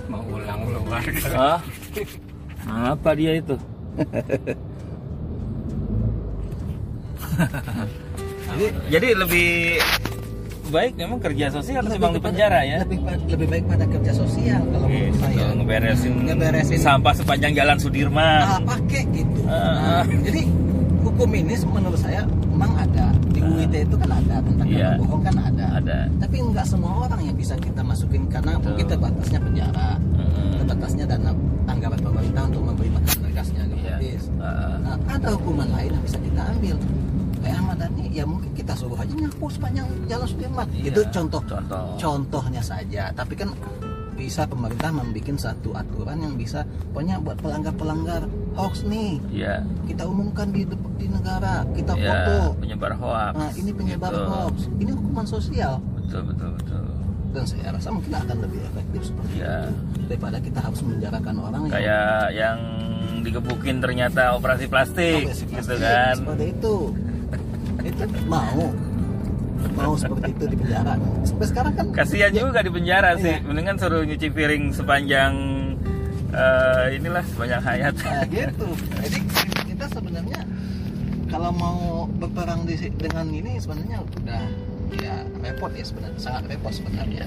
mau 0.05 0.21
ulang 0.21 0.61
ulang 0.61 0.85
warga 0.85 1.25
Hah? 1.33 1.59
Apa 2.65 3.13
dia 3.13 3.31
itu? 3.35 3.55
jadi 8.47 8.65
Jadi 8.89 9.07
lebih 9.13 9.49
baik 10.65 10.97
memang 10.97 11.21
kerja 11.21 11.45
sosial 11.51 11.79
lebih 11.79 11.93
ketimbang 11.93 12.13
di 12.13 12.21
penjara 12.21 12.59
ya. 12.63 12.77
lebih 12.81 12.99
lebih 13.29 13.47
baik 13.47 13.65
pada 13.65 13.85
kerja 13.85 14.11
sosial 14.13 14.61
kalau 14.65 14.87
Gitu, 14.87 14.97
menurut 14.97 15.17
saya 15.21 15.45
ngeberesin, 15.53 16.13
Ngeberesin. 16.25 16.79
sampah 16.81 17.13
sepanjang 17.13 17.53
jalan 17.53 17.77
Sudirman. 17.77 18.41
ah, 18.43 18.59
pakai 18.59 19.01
gitu 19.11 19.41
Ah. 19.45 20.01
Nah, 20.01 20.17
jadi 20.21 20.41
hukum 20.99 21.29
ini 21.31 21.53
menurut 21.63 21.95
saya 21.95 22.25
memang 22.49 22.73
ada 22.75 23.13
di 23.29 23.39
UIT 23.39 23.75
itu 23.83 23.95
kan 23.95 24.09
ada 24.11 24.35
tentang 24.41 24.67
Iya. 24.67 24.79
yeah. 24.81 24.93
bohong 24.97 25.21
kan 25.21 25.35
ada. 25.37 25.65
Ada. 25.75 25.97
tapi 26.17 26.35
nggak 26.41 26.65
semua 26.65 26.91
orang 26.99 27.21
yang 27.21 27.35
bisa 27.35 27.53
kita 27.55 27.81
masukin 27.81 28.25
karena 28.25 28.57
Betul. 28.57 28.65
mungkin 28.65 28.85
terbatasnya 28.89 29.39
penjara 29.39 29.89
Mm-mm. 30.17 30.49
terbatasnya 30.57 31.05
dana 31.05 31.31
anggaran 31.85 32.01
pemerintah 32.03 32.43
untuk 32.45 32.63
memberi 32.63 32.89
makan 32.89 33.15
berkasnya 33.21 33.61
Iya. 33.61 33.75
gratis 33.77 34.21
Ah. 34.35 34.77
nah, 34.79 34.95
ada 35.07 35.29
hukuman 35.31 35.69
lain 35.69 35.89
yang 35.91 36.03
bisa 36.03 36.17
kita 36.19 36.41
ambil 36.49 36.75
kayak 37.37 37.55
Ahmad 37.55 37.77
Dhani 37.77 38.03
ya 38.09 38.23
mungkin 38.25 38.49
kita 38.51 38.73
suruh 38.73 38.97
aja 38.97 39.13
nyapu 39.13 39.45
sepanjang 39.47 39.87
jalan 40.05 40.25
Sudirman 40.25 40.65
Iya. 40.71 40.89
itu 40.89 41.01
contoh 41.11 41.41
Contoh. 41.43 41.85
contohnya 41.95 42.61
saja 42.61 43.03
tapi 43.11 43.33
kan 43.35 43.49
bisa 44.15 44.47
pemerintah 44.47 44.89
membuat 44.89 45.37
satu 45.37 45.75
aturan 45.75 46.17
yang 46.17 46.33
bisa 46.33 46.63
pokoknya 46.89 47.19
buat 47.19 47.37
pelanggar-pelanggar 47.37 48.23
hoax 48.55 48.81
nih 48.83 49.19
Iya. 49.29 49.61
kita 49.85 50.03
umumkan 50.03 50.49
di 50.49 50.63
di 50.95 51.05
negara 51.05 51.67
kita 51.69 51.93
Iya, 51.93 52.09
foto 52.09 52.35
penyebar 52.57 52.95
hoax. 52.95 53.33
nah 53.35 53.51
ini 53.53 53.71
penyebar 53.71 54.09
Gitu. 54.09 54.25
hoax 54.25 54.55
ini 54.73 54.91
hukuman 54.91 55.27
sosial 55.27 55.73
Betul, 55.95 56.21
betul, 56.25 56.49
betul. 56.55 56.81
Dan 57.35 57.43
saya 57.43 57.67
rasa 57.69 57.91
mungkin 57.91 58.11
akan 58.15 58.37
lebih 58.41 58.59
efektif 58.63 59.01
seperti 59.05 59.33
Iya. 59.35 59.55
itu 59.67 60.01
daripada 60.07 60.37
kita 60.39 60.59
harus 60.61 60.79
menjarakan 60.81 61.35
orang 61.37 61.61
yang 61.61 61.73
Kayak 61.75 62.23
yang 62.31 62.57
digebukin 63.21 63.75
ternyata 63.77 64.21
operasi 64.33 64.65
plastik, 64.65 65.27
Operasi 65.27 65.43
gitu 65.43 65.53
plastik, 65.53 65.77
kan. 65.81 66.15
seperti 66.15 66.45
itu 66.49 66.75
itu 67.85 68.03
mau 68.25 68.61
mau 69.75 69.93
seperti 69.93 70.29
itu 70.31 70.45
di 70.47 70.57
penjara 70.57 70.93
sampai 71.21 71.47
sekarang 71.49 71.73
kan 71.73 71.85
Kasihan 71.91 72.31
juga 72.31 72.59
di 72.61 72.71
penjara 72.71 73.09
sih. 73.17 73.35
Iya. 73.35 73.43
Mendingan 73.43 73.75
suruh 73.75 74.01
nyuci 74.01 74.27
piring 74.29 74.63
sepanjang 74.71 75.33
eh, 76.31 76.85
inilah 76.95 77.23
sepanjang 77.25 77.61
hayat. 77.61 77.93
Nah, 77.97 78.23
gitu. 78.25 78.67
Jadi 79.01 79.19
kita 79.67 79.85
sebenarnya 79.89 80.39
kalau 81.25 81.51
mau 81.51 81.79
berperang 82.15 82.63
di, 82.63 82.77
dengan 82.95 83.27
ini 83.27 83.57
sebenarnya 83.57 83.97
udah 83.99 84.43
ya 84.95 85.15
repot 85.45 85.71
ya 85.77 85.85
sebenarnya 85.85 86.19
sangat 86.19 86.43
repot 86.49 86.73
sebenarnya. 86.73 87.25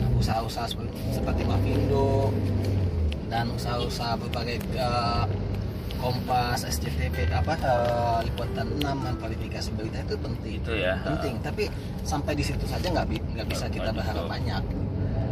Nah, 0.00 0.08
usaha-usaha 0.16 0.66
seperti, 1.12 1.42
Mavindo 1.44 2.32
dan 3.28 3.52
usaha-usaha 3.52 4.16
berbagai 4.16 4.56
eh, 4.74 5.24
Kompas, 6.00 6.64
SCTV 6.64 7.28
apa 7.28 7.54
eh, 7.60 8.18
liputan 8.24 8.66
6 8.80 8.80
memverifikasi 8.80 9.68
berita 9.76 10.00
itu 10.00 10.16
penting. 10.16 10.56
Itu 10.64 10.72
ya. 10.72 10.96
Penting, 11.04 11.34
tapi 11.44 11.68
sampai 12.08 12.32
di 12.32 12.44
situ 12.44 12.64
saja 12.64 12.88
nggak 12.88 13.06
nggak 13.36 13.46
bisa 13.52 13.68
kita 13.68 13.92
berharap 13.92 14.24
banyak. 14.24 14.64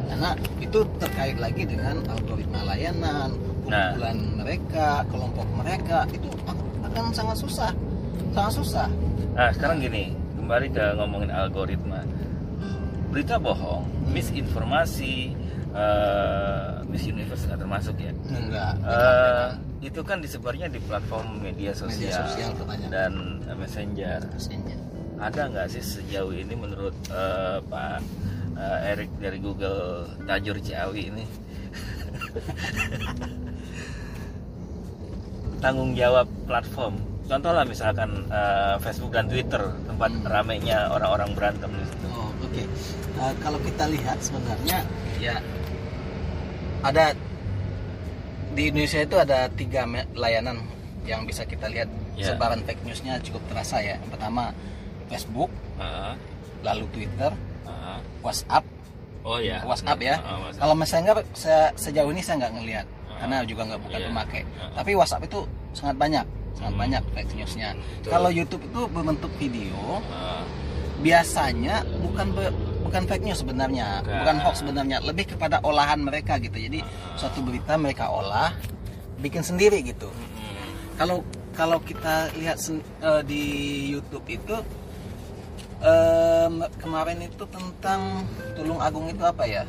Karena 0.09 0.31
itu 0.61 0.85
terkait 1.01 1.37
lagi 1.37 1.65
dengan 1.69 2.01
algoritma 2.09 2.65
layanan, 2.69 3.33
Nah. 3.69 3.93
kumpulan 3.93 4.17
mereka, 4.41 5.05
kelompok 5.13 5.45
mereka 5.61 6.09
itu 6.09 6.29
akan 6.81 7.13
sangat 7.13 7.37
susah, 7.37 7.71
sangat 8.33 8.53
susah. 8.57 8.89
Nah, 9.37 9.53
sekarang 9.53 9.85
gini, 9.85 10.17
kembali 10.49 10.73
ke 10.73 10.97
ngomongin 10.97 11.29
algoritma. 11.29 12.01
Berita 13.13 13.37
bohong, 13.37 13.85
misinformasi, 14.17 15.37
eh 15.77 16.81
Miss 16.89 17.05
Universe 17.05 17.45
nggak 17.45 17.61
termasuk 17.61 18.01
ya. 18.01 18.17
Enggak. 18.33 18.81
Eh, 18.81 19.49
itu 19.93 20.01
kan 20.01 20.25
disebarnya 20.25 20.73
di 20.73 20.81
platform 20.81 21.45
media 21.45 21.77
sosial, 21.77 22.33
Media 22.33 22.49
sosial 22.49 22.57
dan 22.89 23.45
eh, 23.45 23.57
messenger. 23.61 24.25
Messenger. 24.25 24.81
Ada 25.21 25.53
nggak 25.53 25.69
sih 25.69 25.85
sejauh 25.85 26.33
ini 26.33 26.57
menurut 26.57 26.97
eh, 27.13 27.61
Pak 27.69 28.01
eh, 28.57 28.89
Erik 28.97 29.13
dari 29.21 29.45
Google 29.45 30.09
Tajur 30.25 30.57
Ciawi 30.65 31.13
ini 31.13 31.29
tanggung 35.63 35.93
jawab 35.93 36.25
platform 36.49 36.97
contoh 37.29 37.53
lah 37.53 37.63
misalkan 37.63 38.11
eh, 38.27 38.75
Facebook 38.81 39.13
dan 39.13 39.29
Twitter 39.29 39.61
tempat 39.85 40.11
Hmm. 40.11 40.25
ramainya 40.25 40.89
orang-orang 40.89 41.31
berantem 41.33 41.71
di 41.71 41.85
situ 41.85 42.07
Oh, 42.09 42.33
oke. 42.41 42.63
Uh, 43.15 43.33
kalau 43.39 43.59
kita 43.61 43.85
lihat 43.87 44.19
sebenarnya 44.19 44.79
ya 45.19 45.37
ada 46.81 47.13
di 48.51 48.63
Indonesia 48.67 49.01
itu 49.01 49.17
ada 49.17 49.47
tiga 49.51 49.85
layanan 50.13 50.63
yang 51.05 51.23
bisa 51.25 51.43
kita 51.43 51.67
lihat 51.67 51.87
Ya. 52.15 52.35
sebaran 52.35 52.59
fake 52.63 52.83
newsnya 52.83 53.19
cukup 53.21 53.39
terasa 53.47 53.79
ya. 53.79 53.95
Yang 53.97 54.11
pertama 54.11 54.51
Facebook, 55.07 55.51
Ah, 55.77 56.19
lalu 56.61 56.91
Twitter, 56.91 57.31
ah. 57.65 58.03
WhatsApp, 58.19 58.67
oh 59.23 59.39
ya 59.39 59.63
WhatsApp 59.63 59.99
ya. 60.01 60.19
Ah, 60.19 60.43
WhatsApp. 60.43 60.61
Kalau 60.61 60.75
Messenger 60.75 61.17
saya 61.33 61.63
sejauh 61.75 62.11
ini 62.11 62.19
saya 62.19 62.43
nggak 62.43 62.55
ngelihat 62.57 62.87
Ah. 63.07 63.19
karena 63.23 63.37
juga 63.43 63.63
nggak 63.65 63.81
bukan 63.81 63.99
Iya. 63.99 64.07
pemakai. 64.11 64.43
Ah. 64.59 64.71
Tapi 64.75 64.91
WhatsApp 64.93 65.23
itu 65.25 65.41
sangat 65.71 65.97
banyak, 65.97 66.27
sangat 66.59 66.75
Hmm. 66.75 66.83
banyak 66.83 67.03
fake 67.13 67.33
newsnya. 67.35 67.71
Betul. 67.73 68.11
Kalau 68.11 68.29
YouTube 68.29 68.63
itu 68.65 68.81
berbentuk 68.89 69.33
video, 69.39 70.03
Ah, 70.05 70.43
biasanya 70.99 71.75
bukan 72.03 72.35
be- 72.35 72.55
bukan 72.83 73.03
fake 73.05 73.23
news 73.23 73.39
sebenarnya, 73.39 74.03
Bukan. 74.03 74.17
bukan 74.19 74.37
hoax 74.43 74.55
sebenarnya, 74.59 74.99
lebih 75.01 75.31
kepada 75.31 75.63
olahan 75.63 76.01
mereka 76.01 76.37
gitu. 76.37 76.59
Jadi 76.59 76.83
Ah. 76.83 77.15
suatu 77.15 77.39
berita 77.41 77.77
mereka 77.77 78.11
olah, 78.11 78.51
bikin 79.19 79.41
sendiri 79.41 79.79
gitu. 79.83 80.11
mm-mm. 80.11 80.95
Kalau 80.95 81.23
kalau 81.53 81.79
kita 81.81 82.31
lihat 82.35 82.59
sen- 82.59 82.83
eh, 83.01 83.23
di 83.23 83.43
YouTube 83.89 84.27
itu 84.29 84.55
em, 85.79 86.55
kemarin 86.77 87.23
itu 87.23 87.47
tentang 87.47 88.27
Tulung 88.55 88.79
Agung 88.79 89.07
itu 89.07 89.23
apa 89.23 89.43
ya? 89.43 89.63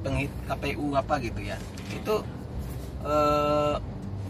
Penghit 0.00 0.32
KPU 0.46 0.94
apa 0.94 1.16
gitu 1.18 1.40
ya? 1.42 1.56
Itu 1.90 2.24
eh, 3.04 3.74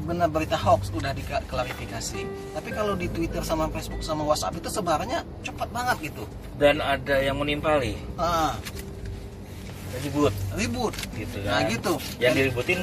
benar 0.00 0.26
berita 0.26 0.54
hoax 0.54 0.88
udah 0.90 1.10
diklarifikasi. 1.10 2.20
Tapi 2.52 2.68
kalau 2.70 2.94
di 2.94 3.06
Twitter 3.06 3.40
sama 3.40 3.66
Facebook 3.68 4.00
sama 4.00 4.22
WhatsApp 4.22 4.56
itu 4.56 4.68
sebarannya 4.68 5.20
cepat 5.40 5.68
banget 5.68 5.96
gitu. 6.08 6.24
dan 6.56 6.78
ada 6.78 7.18
yang 7.18 7.36
menimpali 7.36 7.94
Ah, 8.14 8.58
ribut 9.98 10.34
ribut. 10.54 10.94
gitu 11.12 11.38
Nah 11.40 11.62
kan 11.62 11.70
gitu. 11.70 11.94
yang 12.18 12.34
diributin 12.34 12.82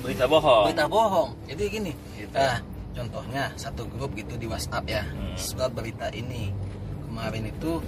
berita 0.00 0.26
bohong 0.26 0.64
berita 0.68 0.86
bohong. 0.86 1.30
Jadi 1.46 1.62
gini, 1.70 1.92
Gitu. 2.12 2.30
nah 2.30 2.58
contohnya 2.92 3.50
satu 3.54 3.86
grup 3.88 4.12
gitu 4.12 4.34
di 4.34 4.44
WhatsApp 4.44 4.84
ya, 4.84 5.02
Hmm. 5.02 5.34
sebar 5.34 5.70
berita 5.70 6.10
ini 6.10 6.52
kemarin 7.04 7.48
itu 7.48 7.80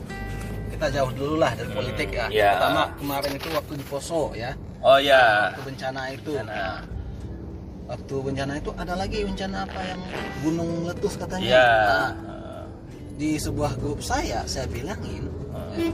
kita 0.67 0.87
jauh 0.91 1.13
dulu 1.13 1.37
lah 1.37 1.53
dari 1.53 1.69
Hmm, 1.69 1.77
politik 1.77 2.09
ya. 2.11 2.27
ya. 2.29 2.51
Pertama 2.55 2.83
kemarin 2.97 3.33
itu 3.35 3.49
waktu 3.51 3.73
di 3.77 3.85
Poso 3.85 4.23
ya, 4.33 4.51
oh 4.81 4.99
ya 4.99 5.51
waktu 5.53 5.63
bencana 5.67 6.03
itu. 6.11 6.33
Bencana. 6.33 6.55
Nah, 6.55 6.77
waktu 7.87 8.15
bencana 8.21 8.53
itu 8.57 8.71
ada 8.75 8.95
lagi 8.95 9.23
bencana 9.23 9.63
apa 9.63 9.81
yang 9.81 10.01
gunung 10.41 10.71
letus 10.85 11.15
katanya. 11.15 11.47
ya 11.47 11.67
Nah, 11.67 12.11
di 13.15 13.37
sebuah 13.37 13.73
grup 13.77 14.01
saya 14.01 14.45
saya 14.45 14.67
bilangin, 14.67 15.25
ya, 15.73 15.89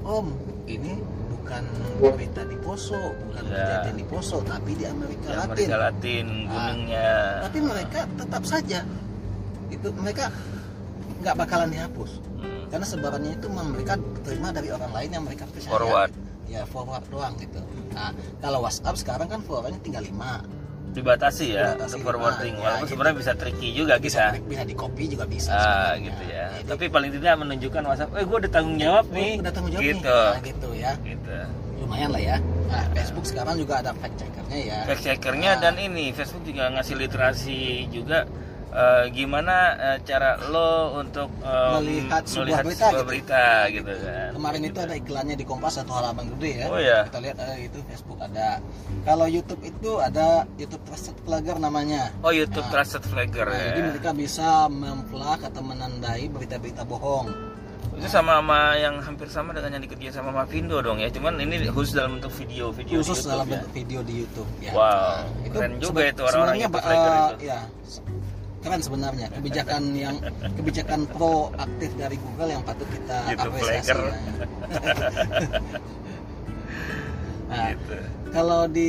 Om 0.00 0.26
ini 0.64 0.94
bukan 1.28 1.64
berita 1.98 2.42
di 2.44 2.56
Poso, 2.56 2.94
bukan 2.94 3.42
Ya. 3.44 3.82
kejadian 3.82 3.96
di 3.96 4.06
Poso, 4.06 4.38
tapi 4.40 4.70
di 4.72 4.84
Amerika 4.86 5.26
Di 5.26 5.34
Latin. 5.34 5.50
Amerika 5.50 5.76
Latin 5.80 6.26
gunungnya 6.46 7.10
tapi 7.42 7.58
mereka 7.60 8.00
tetap 8.14 8.42
saja 8.44 8.80
itu 9.68 9.88
mereka 9.94 10.30
nggak 11.20 11.34
bakalan 11.36 11.68
dihapus 11.68 12.10
Hmm. 12.38 12.64
karena 12.68 12.86
sebarannya 12.86 13.32
itu 13.34 13.46
mereka 13.46 13.94
terima 14.22 14.48
dari 14.50 14.68
orang 14.68 14.88
lain 14.90 15.10
yang 15.10 15.24
mereka 15.24 15.44
percaya 15.44 15.68
Forward. 15.68 16.12
ya 16.46 16.62
forward 16.64 17.04
doang 17.06 17.34
gitu 17.36 17.60
nah 17.90 18.10
kalau 18.38 18.58
WhatsApp 18.60 18.96
sekarang 18.96 19.28
kan 19.28 19.40
forwardnya 19.40 19.78
tinggal 19.80 20.00
5 20.00 20.40
dibatasi 20.90 21.46
ya 21.54 21.74
Dibatasi, 21.74 21.94
untuk 21.94 22.00
forwarding. 22.02 22.54
Nah, 22.54 22.58
ya, 22.58 22.64
walaupun 22.66 22.82
gitu. 22.82 22.92
sebenarnya 22.94 23.16
bisa 23.22 23.32
tricky 23.38 23.68
juga 23.70 23.94
bisa 24.02 24.22
kita. 24.34 24.46
bisa 24.50 24.62
di 24.66 24.74
copy 24.74 25.02
juga 25.06 25.24
bisa 25.26 25.50
ah 25.54 25.92
gitu 25.96 26.22
ya. 26.26 26.46
Jadi, 26.50 26.66
tapi 26.66 26.84
paling 26.90 27.10
tidak 27.14 27.34
menunjukkan 27.38 27.82
WhatsApp 27.86 28.10
eh 28.18 28.24
gue 28.26 28.36
udah 28.42 28.50
tanggung 28.50 28.78
jawab 28.78 29.04
oh, 29.06 29.14
nih. 29.14 29.32
udah 29.38 29.52
tanggung 29.54 29.72
jawab 29.72 29.84
gitu. 29.86 29.98
nih. 30.02 30.30
Nah, 30.34 30.40
gitu 30.42 30.68
ya. 30.74 30.92
Gitu. 31.02 31.36
Lumayan 31.80 32.10
lah 32.12 32.22
ya. 32.22 32.36
Nah 32.70 32.84
Facebook 32.94 33.26
sekarang 33.26 33.54
juga 33.56 33.74
ada 33.80 33.90
fact 33.96 34.16
checkernya 34.18 34.58
ya. 34.58 34.78
Fact 34.84 35.02
checkernya 35.06 35.50
Nah. 35.56 35.60
dan 35.62 35.74
ini 35.78 36.04
Facebook 36.10 36.44
juga 36.44 36.64
ngasih 36.74 36.94
literasi 36.98 37.60
juga 37.94 38.26
eh, 38.70 39.04
gimana 39.10 39.56
eh, 39.76 39.98
cara 40.02 40.38
lo 40.46 40.98
untuk 40.98 41.28
eh, 41.42 41.70
Melihat 41.80 42.22
sebuah 42.24 42.44
melihat 42.44 42.64
berita 42.64 42.86
sebuah 42.86 42.94
gitu. 42.94 43.08
berita 43.10 43.42
gitu 43.70 43.92
kan 44.00 44.30
Kemarin 44.36 44.62
itu 44.64 44.78
ada 44.80 44.94
iklannya 44.94 45.36
di 45.36 45.44
Kompas 45.44 45.72
satu 45.76 45.92
halaman 45.92 46.24
gede 46.36 46.52
ya. 46.62 46.66
Oh, 46.70 46.78
ya? 46.78 46.98
Kita 47.10 47.18
lihat 47.18 47.36
eh, 47.42 47.66
itu 47.66 47.78
Facebook 47.86 48.18
ada. 48.18 48.58
Kalau 49.02 49.26
YouTube 49.26 49.62
itu 49.62 49.90
ada 49.98 50.44
YouTube 50.54 50.82
Trusted 50.84 51.16
Flagger 51.22 51.56
namanya. 51.58 52.10
oh 52.22 52.30
YouTube 52.30 52.66
Nah, 52.66 52.72
Trusted 52.72 53.04
Flagger 53.04 53.46
Nah, 53.46 53.58
ya 53.58 53.66
Jadi 53.74 53.80
mereka 53.90 54.10
bisa 54.12 54.46
memflag 54.66 55.40
atau 55.42 55.62
menandai 55.62 56.28
berita-berita 56.28 56.82
bohong. 56.84 57.28
itu 57.90 58.08
sama 58.08 58.40
sama 58.40 58.80
yang 58.80 58.96
hampir 59.02 59.28
sama 59.28 59.52
dengan 59.52 59.76
yang 59.76 59.82
dikerjain 59.84 60.14
sama 60.14 60.32
Mavindo 60.32 60.80
dong 60.80 61.04
ya 61.04 61.12
cuman 61.12 61.36
ini 61.36 61.68
khusus 61.68 61.92
dalam 61.92 62.16
bentuk 62.16 62.32
video 62.32 62.72
video 62.72 62.96
Khusus 63.04 63.24
di 63.24 63.28
dalam 63.28 63.44
YouTube 63.44 63.52
ya. 63.52 63.60
bentuk 63.60 63.72
video 63.76 64.00
di 64.00 64.14
YouTube. 64.24 64.48
Ya. 64.64 64.72
Wow, 64.72 65.12
keren 65.52 65.72
juga 65.76 66.02
itu 66.08 66.22
orang-orang 66.24 66.56
sebenarnya, 66.56 66.80
flagger 66.80 67.12
itu. 67.12 67.36
Ya, 67.44 67.60
keren 68.60 68.82
sebenarnya 68.84 69.32
kebijakan 69.32 69.82
yang 69.96 70.16
kebijakan 70.56 71.08
proaktif 71.16 71.90
dari 71.96 72.16
Google 72.20 72.50
yang 72.52 72.62
patut 72.64 72.88
kita 72.92 73.16
YouTube 73.32 73.56
apresiasi. 73.56 73.88
ya. 73.88 73.96
nah, 77.50 77.66
gitu. 77.72 77.94
Kalau 78.30 78.60
di 78.68 78.88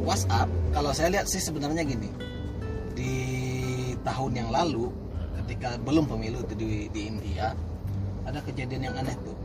WhatsApp, 0.00 0.48
kalau 0.72 0.90
saya 0.96 1.08
lihat 1.12 1.26
sih 1.28 1.40
sebenarnya 1.40 1.84
gini. 1.84 2.08
Di 2.96 3.16
tahun 4.00 4.32
yang 4.40 4.50
lalu, 4.50 4.88
ketika 5.44 5.76
belum 5.84 6.08
pemilu 6.08 6.40
itu 6.44 6.54
di, 6.56 6.68
di 6.88 7.00
India, 7.12 7.52
ada 8.24 8.40
kejadian 8.44 8.88
yang 8.88 8.94
aneh 8.96 9.14
tuh. 9.20 9.36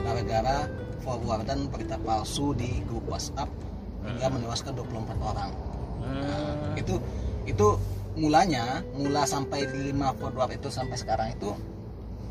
Gara-gara 0.00 0.64
forwardan 1.04 1.68
berita 1.68 2.00
palsu 2.00 2.56
di 2.56 2.80
grup 2.88 3.04
WhatsApp 3.12 3.48
hingga 4.08 4.26
menewaskan 4.32 4.72
24 4.72 5.20
orang. 5.20 5.50
Hmm. 6.00 6.80
Itu 6.80 6.96
itu 7.44 7.76
mulanya, 8.18 8.64
mula 8.92 9.22
sampai 9.24 9.62
di 9.64 9.88
5 9.88 10.10
forward 10.12 10.50
itu 10.52 10.68
sampai 10.68 10.96
sekarang 10.96 11.30
itu 11.30 11.54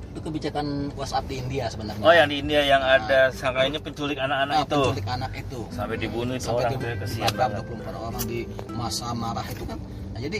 itu 0.07 0.19
kebijakan 0.19 0.65
WhatsApp 0.93 1.25
di 1.25 1.37
India 1.37 1.65
sebenarnya. 1.67 2.01
Oh 2.01 2.09
yang 2.11 2.25
di 2.25 2.37
India 2.37 2.61
yang 2.61 2.81
ada 2.81 3.29
sangkanya 3.31 3.77
penculik 3.77 4.17
anak-anak 4.17 4.55
Nah, 4.55 4.65
itu 4.65 4.75
penculik 4.75 5.07
anak 5.07 5.31
itu 5.31 5.59
sampai 5.69 5.95
dibunuh 5.95 6.33
itu 6.33 6.43
sampai 6.43 6.57
orang 6.59 6.71
di 6.71 6.75
tuh 6.75 6.87
ya, 6.87 6.95
kesian 6.97 7.31
banget. 7.31 7.63
24 7.63 7.93
orang 8.01 8.23
di 8.25 8.39
masa 8.71 9.07
marah 9.13 9.45
itu 9.45 9.63
kan 9.63 9.77
nah, 10.09 10.19
jadi 10.19 10.37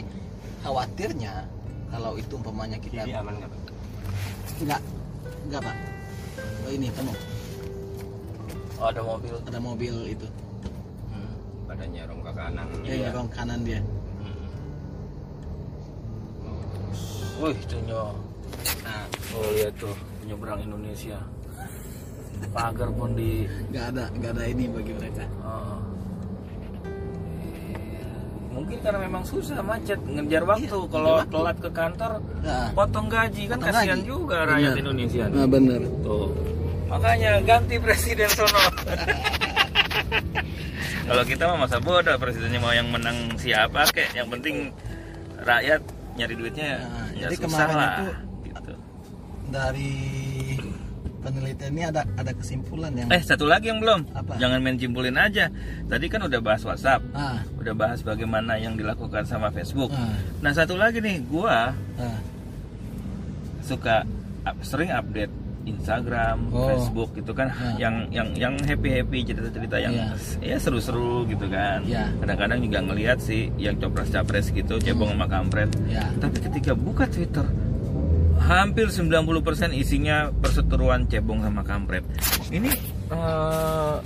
khawatirnya 0.58 1.34
kalau 1.88 2.12
itu 2.14 2.32
umpamanya 2.34 2.76
kita 2.76 3.00
Jadi 3.00 3.12
aman 3.14 3.34
nggak 3.38 3.48
Pak? 3.48 3.60
enggak 4.58 4.80
enggak 5.46 5.60
pak 5.62 5.76
oh, 6.60 6.70
ini 6.70 6.88
penuh 6.90 7.16
Oh 8.76 8.86
ada 8.86 9.00
mobil. 9.00 9.34
ada 9.40 9.58
mobil 9.58 9.94
itu 10.08 10.26
Hmm. 11.08 11.30
Badannya 11.64 12.02
rong 12.04 12.20
ke 12.20 12.32
kanan. 12.32 12.66
ya 12.82 12.92
Iya. 12.92 13.06
dorong 13.08 13.30
kanan 13.30 13.60
dia 13.62 13.78
Hmm. 13.78 14.34
Wih 17.38 17.58
tunyo. 17.66 18.04
nah 18.82 19.04
Oh 19.30 19.46
lihat 19.54 19.74
tuh 19.76 19.94
penyeberang 20.20 20.60
Indonesia. 20.60 21.18
Pagar 22.50 22.90
pun 22.90 23.12
di. 23.12 23.46
nggak 23.68 23.84
ada 23.92 24.04
nggak 24.10 24.30
ada 24.32 24.44
ini 24.46 24.64
bagi 24.68 24.92
mereka 24.92 25.24
oh. 25.40 25.78
Mungkin 28.48 28.82
karena 28.82 28.98
memang 28.98 29.22
susah 29.22 29.62
macet 29.62 30.02
ngejar 30.02 30.42
waktu. 30.42 30.66
Iya, 30.66 30.90
Kalau 30.90 31.22
telat 31.30 31.56
ke 31.62 31.70
kantor, 31.70 32.18
nah, 32.42 32.74
potong 32.74 33.06
gaji 33.06 33.46
kan 33.46 33.62
Potong 33.62 33.70
kasihan 33.70 34.00
gaji. 34.02 34.08
juga 34.08 34.36
rakyat 34.44 34.58
Benar. 34.66 34.82
Indonesia. 34.82 35.24
nah 35.30 35.46
bener 35.46 35.80
Tuh. 36.02 36.28
Makanya 36.88 37.30
ganti 37.44 37.76
presiden 37.78 38.26
sono. 38.32 38.58
Kalau 41.08 41.24
kita 41.24 41.42
mah 41.46 41.64
masa 41.64 41.78
bodoh 41.78 42.16
presidennya 42.18 42.58
mau 42.58 42.72
yang 42.72 42.88
menang 42.90 43.32
siapa 43.36 43.86
kek, 43.88 44.12
yang 44.12 44.28
penting 44.28 44.68
rakyat 45.38 45.80
nyari 46.18 46.34
duitnya 46.34 46.68
Nah, 46.76 47.08
ya 47.12 47.22
jadi 47.24 47.34
susah 47.36 47.46
kemarin 47.46 47.74
lah. 47.74 47.90
itu- 47.94 48.16
gitu. 48.44 48.72
dari 49.48 49.92
penelitian 51.18 51.72
ini 51.72 51.84
ada 51.84 52.02
ada 52.12 52.32
kesimpulan 52.32 52.92
yang 52.92 53.08
Eh 53.08 53.20
satu 53.20 53.44
lagi 53.44 53.68
yang 53.68 53.78
belum, 53.78 54.06
Apa? 54.12 54.36
jangan 54.36 54.58
main 54.58 54.76
cimpulin 54.76 55.14
aja. 55.14 55.50
Tadi 55.84 56.06
kan 56.06 56.20
udah 56.20 56.38
bahas 56.38 56.62
WhatsApp, 56.62 57.02
ah, 57.12 57.42
udah 57.54 57.74
bahas 57.74 58.00
bagaimana 58.00 58.54
yang 58.56 58.74
dilakukan 58.74 59.22
sama 59.24 59.48
Facebook. 59.48 59.90
ah, 59.90 60.14
Nah 60.38 60.52
satu 60.52 60.74
lagi 60.74 60.98
nih, 60.98 61.22
gua 61.22 61.72
ah. 61.96 62.18
suka 63.60 64.06
up- 64.42 64.62
sering 64.62 64.88
update 64.88 65.30
Instagram, 65.70 66.48
Oh. 66.48 66.66
Facebook 66.66 67.12
gitu 67.12 67.32
kan, 67.32 67.48
Ya. 67.76 67.88
yang 67.88 67.94
yang 68.08 68.28
yang 68.34 68.54
happy 68.60 68.88
happy 68.90 69.18
cerita-cerita 69.22 69.76
yang 69.76 69.92
ya 70.38 70.56
seru-seru 70.56 71.24
gitu 71.24 71.46
kan. 71.46 71.84
Ya. 71.84 72.08
Kadang-kadang 72.18 72.60
juga 72.60 72.78
ngelihat 72.82 73.18
sih 73.18 73.52
yang 73.56 73.76
copres-capres 73.76 74.50
gitu, 74.50 74.78
cebong 74.78 75.12
sama 75.12 75.26
kampret. 75.26 75.68
ya 75.86 76.08
Tapi 76.14 76.36
ketika 76.40 76.72
buka 76.72 77.04
Twitter, 77.04 77.44
hampir 78.40 78.88
90% 78.88 79.28
isinya 79.72 80.30
perseteruan 80.32 81.04
cebong 81.04 81.40
sama 81.40 81.60
kampret. 81.60 82.04
Ini 82.48 82.70
eh, 83.08 83.96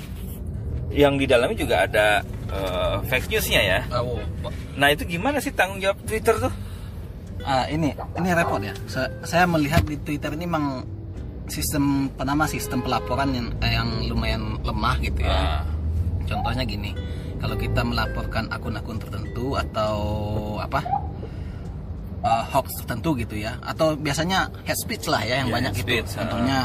yang 0.92 1.16
di 1.16 1.24
dalamnya 1.24 1.56
juga 1.56 1.76
ada 1.82 2.06
eh, 2.48 2.96
fake 3.06 3.28
newsnya 3.28 3.60
ya. 3.62 3.80
Oh, 3.94 4.20
Nah 4.72 4.88
itu 4.88 5.04
gimana 5.06 5.36
sih 5.36 5.50
tanggung 5.50 5.78
jawab 5.78 6.00
Twitter 6.02 6.36
tuh? 6.38 6.52
Ah, 7.42 7.66
ini 7.66 7.90
ini 8.14 8.28
repot 8.30 8.56
ya. 8.58 8.70
Sa- 8.86 9.10
Saya 9.22 9.44
melihat 9.44 9.82
di 9.82 9.96
Twitter 9.96 10.30
ini 10.30 10.44
memang 10.44 10.86
sistem 11.52 11.84
pertama 12.10 12.48
sistem 12.48 12.80
pelaporan 12.80 13.28
yang 13.30 13.46
eh, 13.60 13.72
yang 13.72 13.88
lumayan 14.02 14.56
lemah 14.60 14.96
gitu 14.98 15.20
ya. 15.20 15.28
Ah, 15.30 15.62
Contohnya 16.24 16.64
gini, 16.64 16.96
kalau 17.36 17.54
kita 17.54 17.82
melaporkan 17.82 18.48
akun-akun 18.48 18.96
tertentu 18.96 19.52
atau 19.54 19.96
apa 20.56 20.80
eh, 22.22 22.42
hoax 22.48 22.80
tertentu 22.80 23.12
gitu 23.14 23.36
ya, 23.36 23.60
atau 23.60 23.92
biasanya 23.94 24.48
hate 24.64 24.80
speech 24.80 25.04
lah 25.06 25.20
ya 25.20 25.42
yang 25.42 25.48
Ya, 25.48 25.54
banyak 25.54 25.72
itu. 25.74 25.82
speech, 25.84 26.08
ah. 26.10 26.24
Contohnya 26.24 26.58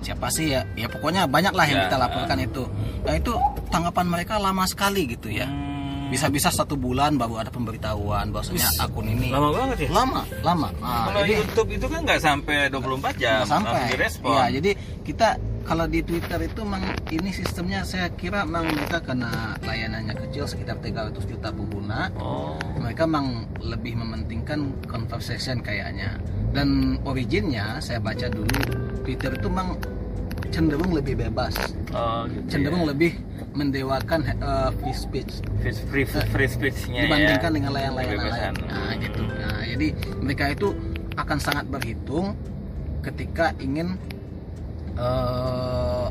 siapa 0.00 0.26
sih 0.28 0.50
ya? 0.50 0.64
Ya 0.74 0.88
pokoknya 0.88 1.26
banyak 1.26 1.52
lah 1.52 1.62
yang 1.64 1.78
Ya, 1.78 1.84
kita 1.86 1.96
laporkan 1.98 2.38
itu. 2.40 2.64
Nah 3.04 3.14
itu 3.14 3.32
tanggapan 3.68 4.06
mereka 4.08 4.34
lama 4.36 4.64
sekali 4.64 5.06
gitu 5.06 5.28
ya. 5.28 5.44
hmm, 5.44 5.71
Bisa-bisa 6.12 6.48
satu 6.48 6.76
bulan 6.76 7.16
baru 7.16 7.40
ada 7.40 7.48
pemberitahuan 7.48 8.28
bahwasanya 8.28 8.68
akun 8.78 9.08
ini 9.08 9.28
lama 9.28 9.48
banget 9.50 9.78
ya. 9.82 9.88
lama 9.90 10.20
lama. 10.42 10.68
Nah, 10.76 11.08
Kalau 11.08 11.20
jadi- 11.22 11.36
YouTube 11.38 11.70
itu 11.72 11.86
kan 11.88 12.00
nggak 12.02 12.20
sampai 12.20 12.56
24 12.68 13.14
jam 13.16 13.40
nggak 13.40 13.48
sampai 13.48 13.80
direspon. 13.90 14.30
ya 14.30 14.44
jadi 14.52 14.70
kita 15.02 15.28
kalau 15.62 15.86
di 15.86 16.02
Twitter 16.02 16.40
itu 16.42 16.60
mang 16.62 16.82
ini 17.08 17.30
sistemnya 17.30 17.80
saya 17.82 18.10
kira 18.10 18.42
mang 18.44 18.66
mereka 18.66 18.98
karena 19.00 19.30
layanannya 19.58 20.12
kecil 20.20 20.44
sekitar 20.44 20.76
300 20.76 21.22
juta 21.24 21.48
pengguna 21.48 22.10
Oh. 22.14 22.58
mereka 22.76 23.06
mang 23.06 23.28
lebih 23.58 23.94
mementingkan 23.94 24.58
conversation 24.84 25.58
kayaknya 25.58 26.18
dan 26.50 26.68
originnya 27.02 27.78
saya 27.78 27.96
baca 27.98 28.26
dulu 28.26 28.58
Twitter 29.00 29.32
itu 29.32 29.48
mang 29.48 29.78
cenderung 30.50 30.92
lebih 30.92 31.16
bebas 31.16 31.56
Oh, 31.90 32.26
gitu 32.26 32.44
cenderung 32.50 32.84
ya. 32.84 32.88
lebih 32.90 33.12
mendewakan 33.52 34.20
eh, 34.24 34.70
free 34.80 34.96
speech 34.96 35.32
free, 35.60 35.74
free, 35.74 36.06
free 36.06 36.48
speech-nya 36.48 37.04
dibandingkan 37.04 37.50
ya. 37.50 37.54
dengan 37.54 37.70
layang-layang 37.72 38.18
lain. 38.24 38.52
Nah, 38.64 38.92
gitu. 38.96 39.20
Nah, 39.22 39.60
jadi 39.62 39.88
mereka 40.18 40.44
itu 40.50 40.68
akan 41.14 41.38
sangat 41.38 41.64
berhitung 41.68 42.32
ketika 43.00 43.52
ingin 43.58 44.00
eh, 44.96 46.06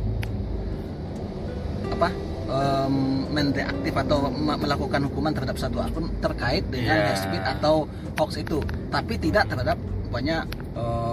apa 1.92 2.10
em, 2.48 2.96
mendeaktif 3.30 3.94
atau 3.96 4.30
me- 4.30 4.58
melakukan 4.58 5.02
hukuman 5.08 5.32
terhadap 5.32 5.58
satu 5.58 5.80
akun 5.80 6.10
terkait 6.20 6.64
dengan 6.68 6.98
Ya. 6.98 7.06
hate 7.10 7.22
speech 7.22 7.46
atau 7.48 7.86
hoax 8.18 8.38
itu, 8.38 8.60
tapi 8.90 9.18
tidak 9.18 9.48
terhadap 9.48 9.78
banyak 10.10 10.44
eh, 10.76 11.11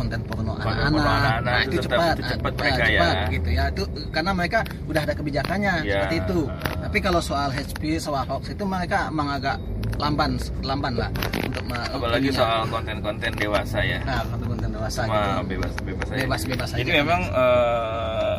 konten 0.00 0.20
porno 0.24 0.52
anak-anak. 0.56 1.34
Nah, 1.42 1.58
itu 1.62 1.76
cepat, 1.78 2.16
itu 2.16 2.22
Nah, 2.22 2.30
cepat 2.32 2.50
nah, 2.50 2.58
mereka 2.58 2.80
ya. 2.80 2.88
cepat 2.90 3.16
gitu 3.28 3.48
ya. 3.50 3.64
Itu 3.68 3.82
karena 4.08 4.32
mereka 4.32 4.58
udah 4.88 5.00
ada 5.02 5.12
kebijakannya 5.12 5.74
Ya. 5.80 5.92
seperti 6.00 6.16
itu. 6.18 6.40
Tapi 6.80 6.98
kalau 6.98 7.20
soal 7.20 7.48
speech, 7.54 8.00
soal 8.00 8.24
hoax 8.24 8.48
itu 8.48 8.64
mereka 8.64 8.98
emang 9.06 9.28
agak 9.30 9.56
lamban, 9.96 10.32
lamban 10.62 10.96
lah 10.96 11.10
untuk 11.36 11.60
Apalagi 11.68 12.32
ininya. 12.32 12.40
soal 12.40 12.60
konten-konten 12.66 13.30
dewasa 13.36 13.78
ya. 13.80 13.98
nah 14.00 14.24
konten 14.24 14.68
dewasa 14.70 15.00
Cuma 15.04 15.20
gitu. 15.20 15.28
bebas 15.52 15.72
bebas 15.78 16.06
aja. 16.08 16.18
Bebas 16.18 16.40
bebas 16.48 16.68
aja. 16.72 16.78
Jadi 16.80 16.90
memang 16.96 17.20
eh, 17.30 18.34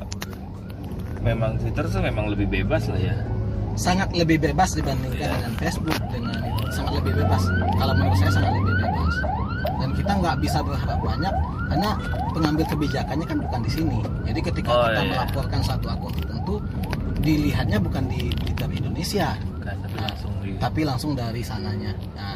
memang 1.21 1.51
Twitter 1.55 1.85
tuh 1.85 2.01
memang 2.01 2.25
lebih 2.27 2.47
bebas 2.49 2.89
lah 2.89 2.97
ya. 2.99 3.15
sangat 3.71 4.11
lebih 4.11 4.35
bebas 4.37 4.75
dibandingkan 4.75 5.15
Iya. 5.21 5.31
dengan 5.31 5.53
Facebook 5.55 5.95
dengan 6.11 6.37
itu 6.43 6.63
sangat 6.71 6.93
lebih 6.97 7.13
bebas. 7.15 7.43
Kalau 7.71 7.93
menurut 7.95 8.17
saya 8.17 8.31
sangat 8.33 8.51
lebih 8.53 8.73
bebas. 8.75 9.13
Kita 9.93 10.11
nggak 10.13 10.35
bisa 10.39 10.59
berharap 10.59 10.99
banyak 10.99 11.33
karena 11.67 11.89
pengambil 12.31 12.65
kebijakannya 12.67 13.25
kan 13.25 13.37
bukan 13.39 13.59
di 13.61 13.71
sini. 13.71 13.97
Jadi 14.23 14.39
ketika 14.41 14.69
Oh, 14.69 14.83
kita 14.85 15.01
iya. 15.01 15.09
melaporkan 15.09 15.61
satu 15.61 15.87
akun 15.87 16.11
tertentu 16.13 16.55
dilihatnya 17.17 17.77
bukan 17.77 18.03
di 18.07 18.33
Twitter 18.35 18.69
Indonesia, 18.71 19.37
Kan 19.61 19.77
tapi 19.79 19.97
langsung 19.99 20.31
di 20.41 20.49
tapi 20.57 20.81
langsung 20.81 21.11
dari 21.13 21.41
sananya. 21.41 21.93
Nah, 22.11 22.35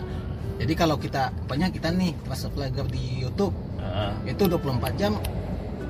jadi 0.56 0.74
kalau 0.74 0.96
kita 0.96 1.34
banyak 1.44 1.74
kita 1.74 1.90
nih 1.90 2.14
pas 2.22 2.38
flagger 2.40 2.86
di 2.86 3.20
YouTube 3.20 3.52
Heeh. 3.78 4.32
itu 4.32 4.44
24 4.46 4.62
jam 4.96 5.14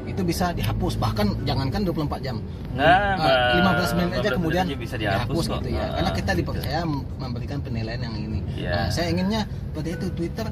itu 0.06 0.22
bisa 0.22 0.54
dihapus 0.54 0.96
bahkan 0.96 1.34
jangankan 1.44 1.82
24 1.84 2.22
jam 2.22 2.38
Nah, 2.72 3.16
Uh, 3.16 3.58
15 3.58 3.96
menit 3.96 4.12
aja 4.16 4.30
15 4.30 4.38
kemudian 4.38 4.66
aja 4.66 4.78
bisa 4.78 4.96
dihapus, 4.96 5.44
kok. 5.44 5.54
gitu 5.58 5.70
ya 5.72 5.82
Ah, 5.82 5.90
karena 5.96 6.12
kita 6.14 6.32
gitu. 6.32 6.40
dipercaya 6.44 6.80
memberikan 7.16 7.58
penilaian 7.60 8.02
yang 8.02 8.16
ini 8.16 8.40
Iya. 8.54 8.70
nah, 8.70 8.88
saya 8.90 9.08
inginnya 9.10 9.42
pada 9.72 9.90
itu 9.90 10.06
Twitter 10.12 10.48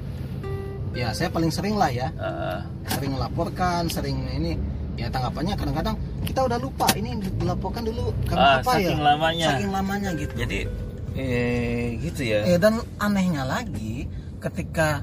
ya 0.93 1.10
saya 1.10 1.27
paling 1.27 1.49
sering 1.49 1.73
lah 1.73 1.89
ya 1.89 2.08
Heeh. 2.12 2.60
sering 2.88 3.12
melaporkan 3.12 3.86
sering 3.88 4.17
ini 4.29 4.53
ya 4.93 5.10
tanggapannya 5.10 5.53
kadang-kadang 5.53 5.95
kita 6.21 6.45
udah 6.45 6.58
lupa 6.58 6.86
ini 6.93 7.10
dilaporkan 7.36 7.82
dulu 7.82 8.13
karena 8.23 8.45
Ah, 8.47 8.58
apa 8.62 8.71
ya 8.75 8.88
saking 8.88 9.01
lamanya. 9.01 9.47
saking 9.49 9.71
lamanya 9.71 10.10
gitu 10.13 10.34
Jadi 10.36 10.60
eh 11.13 11.97
gitu 11.99 12.21
ya. 12.23 12.39
Eh, 12.43 12.58
dan 12.58 12.77
anehnya 12.97 13.41
lagi 13.43 14.06
ketika 14.39 15.01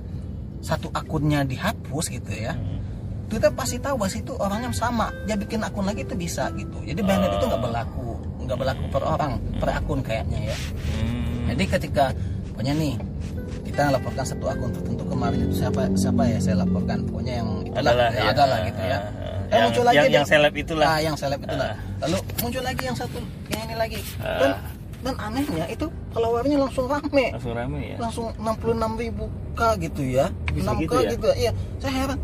satu 0.60 0.90
akunnya 0.90 1.42
dihapus 1.42 2.06
gitu 2.08 2.30
ya 2.30 2.52
Hmm. 2.52 2.78
Twitter 3.26 3.48
pasti 3.48 3.78
tahu 3.78 3.94
bahwa 3.96 4.10
itu 4.12 4.32
orangnya 4.36 4.70
sama 4.72 5.06
dia 5.22 5.34
bikin 5.34 5.58
akun 5.60 5.86
lagi 5.86 6.02
itu 6.02 6.14
bisa 6.14 6.50
gitu 6.52 6.82
jadi 6.82 6.98
banned 6.98 7.30
itu 7.32 7.46
nggak 7.46 7.62
berlaku 7.62 8.18
nggak 8.42 8.58
berlaku 8.58 8.84
per 8.90 9.02
orang 9.04 9.32
per 9.56 9.70
akun 9.72 10.02
kayaknya 10.02 10.50
ya 10.50 10.56
Hmm. 10.98 11.46
jadi 11.48 11.64
ketika 11.68 12.04
pokoknya 12.50 12.74
nih 12.74 12.94
kita 13.70 13.82
laporkan 13.88 14.24
satu 14.24 14.44
akun 14.44 14.70
tertentu 14.70 15.04
kemarin 15.06 15.38
itu 15.40 15.54
siapa 15.56 15.80
siapa 15.94 16.22
ya 16.26 16.38
saya 16.38 16.56
laporkan 16.58 17.06
pokoknya 17.06 17.34
yang 17.38 17.48
itulah 17.62 17.80
Adalah, 17.86 18.08
ya, 18.08 18.18
ya. 18.18 18.30
adalah 18.32 18.58
gitu 18.66 18.82
ya 18.82 18.98
Eh, 19.00 19.08
yang- 19.52 19.64
muncul 19.66 19.82
lagi 19.82 19.96
yang- 19.96 20.06
deh. 20.06 20.14
yang 20.14 20.26
seleb 20.26 20.54
itulah. 20.54 20.86
Ah, 20.88 21.00
yang 21.00 21.16
seleb 21.16 21.40
itulah 21.40 21.70
lalu 22.00 22.18
muncul 22.38 22.62
lagi 22.62 22.82
yang 22.84 22.96
satu 22.96 23.18
yang 23.48 23.60
ini 23.64 23.74
lagi 23.76 23.98
dan 24.18 24.50
Ah. 24.50 24.58
dan 25.00 25.14
anehnya 25.18 25.64
itu 25.66 25.86
followernya 26.10 26.56
langsung 26.60 26.86
rame 26.86 27.24
langsung 27.30 27.54
rame 27.54 27.80
ya. 27.84 27.96
langsung 27.98 28.26
66 28.36 28.94
ribu 28.96 29.24
k 29.52 29.60
gitu 29.80 30.02
ya 30.04 30.26
Bisa 30.48 30.66
6 30.68 30.76
gitu 30.78 30.90
k 30.92 30.94
ya? 30.96 31.10
gitu 31.10 31.28
iya 31.36 31.50
saya 31.78 31.92
heran 31.96 32.18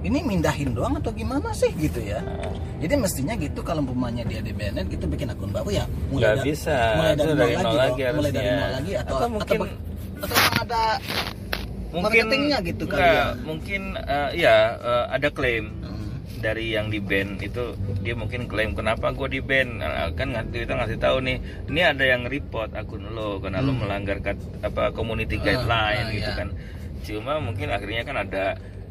ini 0.00 0.18
mindahin 0.20 0.70
doang 0.72 0.94
atau 0.94 1.10
gimana 1.10 1.50
sih 1.52 1.70
gitu 1.74 1.98
ya 2.00 2.18
Ah. 2.20 2.50
jadi 2.76 2.94
mestinya 2.96 3.34
gitu 3.34 3.60
kalau 3.60 3.78
umpamanya 3.80 4.22
dia 4.22 4.38
di 4.40 4.50
banned 4.50 4.86
gitu 4.88 5.06
bikin 5.06 5.30
akun 5.30 5.50
baru 5.50 5.70
ya 5.72 5.84
Nggak 6.08 6.32
da- 6.32 6.44
bisa. 6.44 6.76
mulai 6.96 7.14
dari, 7.14 7.32
dari 7.34 7.54
nol 7.56 7.74
lagi, 7.76 8.02
mulai 8.10 8.30
dari 8.30 8.50
nol 8.52 8.70
lagi 8.72 8.92
atau 8.96 9.14
Atau 9.14 9.28
mungkin- 9.28 9.60
atau, 9.62 10.26
atau 10.26 10.36
ada 10.64 10.98
marketingnya 11.94 12.58
gitu 12.64 12.84
kali 12.84 12.98
enggak, 12.98 13.14
ya. 13.14 13.26
mungkin 13.40 13.82
eh, 13.96 14.30
ya 14.36 14.56
eh, 14.76 15.04
ada 15.10 15.28
klaim 15.30 15.70
Hmm. 15.84 16.18
dari 16.42 16.74
yang 16.74 16.88
di 16.88 16.98
ban 16.98 17.38
itu. 17.38 17.72
Dia 18.02 18.12
mungkin 18.12 18.44
klaim 18.44 18.74
kenapa 18.74 19.12
gue 19.12 19.28
di 19.30 19.40
ban 19.40 19.78
Nah, 19.78 20.10
kan 20.12 20.32
kita 20.50 20.74
ngasih 20.74 20.98
tahu 20.98 21.22
nih 21.22 21.36
ini 21.68 21.80
ada 21.80 22.02
yang 22.02 22.26
report 22.26 22.74
akun 22.74 23.14
lo 23.14 23.38
karena 23.38 23.60
lo 23.60 23.72
melanggar 23.72 24.18
kat- 24.18 24.42
apa 24.60 24.90
community 24.90 25.38
Ah, 25.38 25.42
guideline 25.44 26.04
ah, 26.04 26.12
gitu 26.12 26.28
iya. 26.28 26.36
kan. 26.36 26.48
Cuma 27.00 27.32
mungkin 27.38 27.68
akhirnya 27.70 28.02
kan 28.02 28.16
ada 28.18 28.44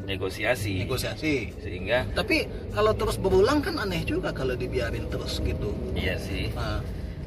negosiasi. 0.04 0.82
Negosiasi. 0.82 1.52
Sehingga 1.60 2.08
tapi 2.10 2.48
kalau 2.70 2.90
terus 2.92 3.16
berulang 3.16 3.60
kan 3.60 3.76
aneh 3.76 4.02
juga 4.02 4.32
kalau 4.32 4.54
dibiarin 4.54 5.06
terus 5.06 5.38
gitu. 5.38 5.70
Iya 5.92 6.16
sih. 6.16 6.50
Nah, 6.50 6.80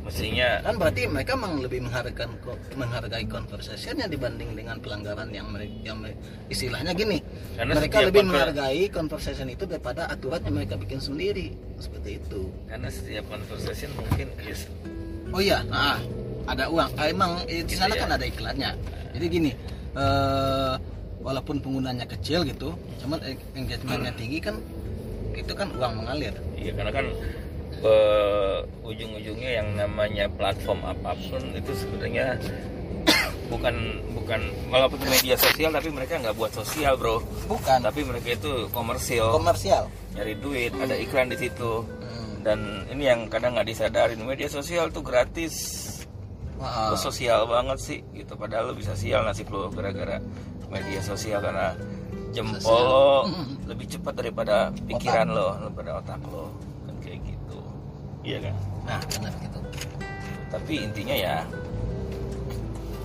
mestinya 0.07 0.49
kan 0.63 0.73
berarti 0.79 1.01
mereka 1.11 1.31
memang 1.35 1.59
lebih 1.59 1.79
menghargai 1.83 2.27
menghargai 2.79 3.25
conversationnya 3.27 4.07
dibanding 4.07 4.55
dengan 4.55 4.79
pelanggaran 4.79 5.27
yang 5.35 5.51
mereka 5.51 5.75
yang 5.83 5.99
istilahnya 6.47 6.95
gini. 6.95 7.19
Karena 7.59 7.75
mereka 7.75 7.97
lebih 8.07 8.23
konver- 8.23 8.31
menghargai 8.55 8.83
conversation 8.87 9.47
itu 9.51 9.67
daripada 9.67 10.07
aturan 10.07 10.39
yang 10.47 10.55
mereka 10.55 10.79
bikin 10.79 11.03
sendiri. 11.03 11.51
Seperti 11.75 12.23
itu. 12.23 12.47
Karena 12.71 12.87
setiap 12.87 13.27
conversation 13.27 13.91
mungkin 13.99 14.27
yes, 14.47 14.71
oh 15.35 15.43
iya 15.43 15.59
nah, 15.67 15.99
ada 16.47 16.71
uang. 16.71 16.89
Ah, 16.95 17.07
emang 17.11 17.43
eh, 17.51 17.67
di 17.67 17.75
sana 17.75 17.91
Iya. 17.91 18.01
kan 18.07 18.09
ada 18.15 18.25
iklannya. 18.25 18.71
Jadi 19.11 19.25
gini 19.27 19.51
eh, 19.93 20.73
walaupun 21.19 21.59
penggunanya 21.59 22.07
kecil 22.07 22.47
gitu 22.47 22.71
cuman 23.03 23.19
engagementnya 23.51 24.15
tinggi 24.15 24.39
kan 24.39 24.55
itu 25.35 25.51
kan 25.51 25.67
uang 25.75 25.99
mengalir. 26.01 26.31
Iya 26.55 26.71
karena 26.73 26.91
kan 26.95 27.05
eh, 27.83 28.57
ujung-ujungnya 28.85 29.51
yang 29.61 29.67
namanya 29.77 30.25
platform 30.33 30.81
apa 30.85 31.13
pun 31.29 31.43
itu 31.53 31.71
sebenarnya 31.75 32.37
bukan 33.51 33.75
bukan 34.17 34.41
walaupun 34.67 34.99
media 35.07 35.39
sosial 35.39 35.71
tapi 35.71 35.89
mereka 35.93 36.19
nggak 36.19 36.35
buat 36.35 36.51
sosial 36.51 36.99
bro. 36.99 37.23
Bukan. 37.47 37.79
Tapi 37.83 38.01
mereka 38.03 38.35
itu 38.35 38.67
komersil 38.75 39.31
komersial. 39.31 39.87
Nyari 40.15 40.33
duit 40.41 40.71
ada 40.75 40.95
iklan 40.97 41.31
di 41.31 41.37
situ. 41.39 41.83
Hmm. 42.07 42.39
dan 42.47 42.59
ini 42.87 43.11
yang 43.11 43.27
kadang 43.27 43.55
nggak 43.59 43.67
disadarin. 43.67 44.19
Media 44.23 44.47
sosial 44.47 44.87
tuh 44.91 45.03
gratis. 45.03 45.83
Lu 46.57 46.97
sosial 46.97 47.45
banget 47.45 47.77
sih? 47.77 47.99
Gitu. 48.15 48.33
Padahal 48.33 48.71
lu 48.71 48.79
bisa 48.79 48.95
sial 48.97 49.21
nasib 49.27 49.51
lu 49.51 49.67
gara-gara 49.69 50.17
media 50.71 51.03
sosial? 51.03 51.43
Karena 51.43 51.75
jempol 52.35 52.59
Sosial. 52.59 52.83
lo 52.87 53.07
lebih 53.65 53.87
cepat 53.87 54.13
daripada 54.19 54.69
pikiran 54.85 55.27
lo 55.31 55.55
daripada 55.57 55.91
otak 56.03 56.21
lo 56.27 56.51
iya 58.27 58.37
kan? 58.43 58.55
Nah 58.83 58.99
benar 59.07 59.33
gitu. 59.39 59.59
Tapi 60.51 60.73
intinya 60.83 61.15
ya 61.15 61.37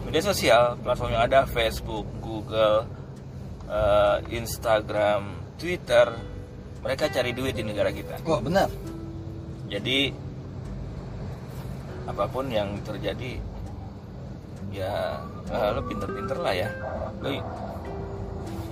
media 0.03 0.23
sosial 0.27 0.75
platform 0.83 1.15
yang 1.15 1.25
ada 1.31 1.47
Facebook 1.47 2.05
Google 2.19 2.83
eh, 3.71 4.19
Instagram 4.35 5.39
Twitter 5.57 6.11
mereka 6.83 7.07
cari 7.07 7.31
duit 7.31 7.55
di 7.55 7.63
negara 7.63 7.95
kita. 7.95 8.19
Oh 8.27 8.43
benar. 8.43 8.67
Jadi 9.71 10.11
apa 12.03 12.27
pun 12.27 12.51
yang 12.51 12.75
terjadi 12.83 13.39
ya 14.75 15.23
eh, 15.47 15.69
lo 15.71 15.87
pinter-pinter 15.87 16.39
lah 16.43 16.55
ya. 16.59 16.69
Lo 17.23 17.31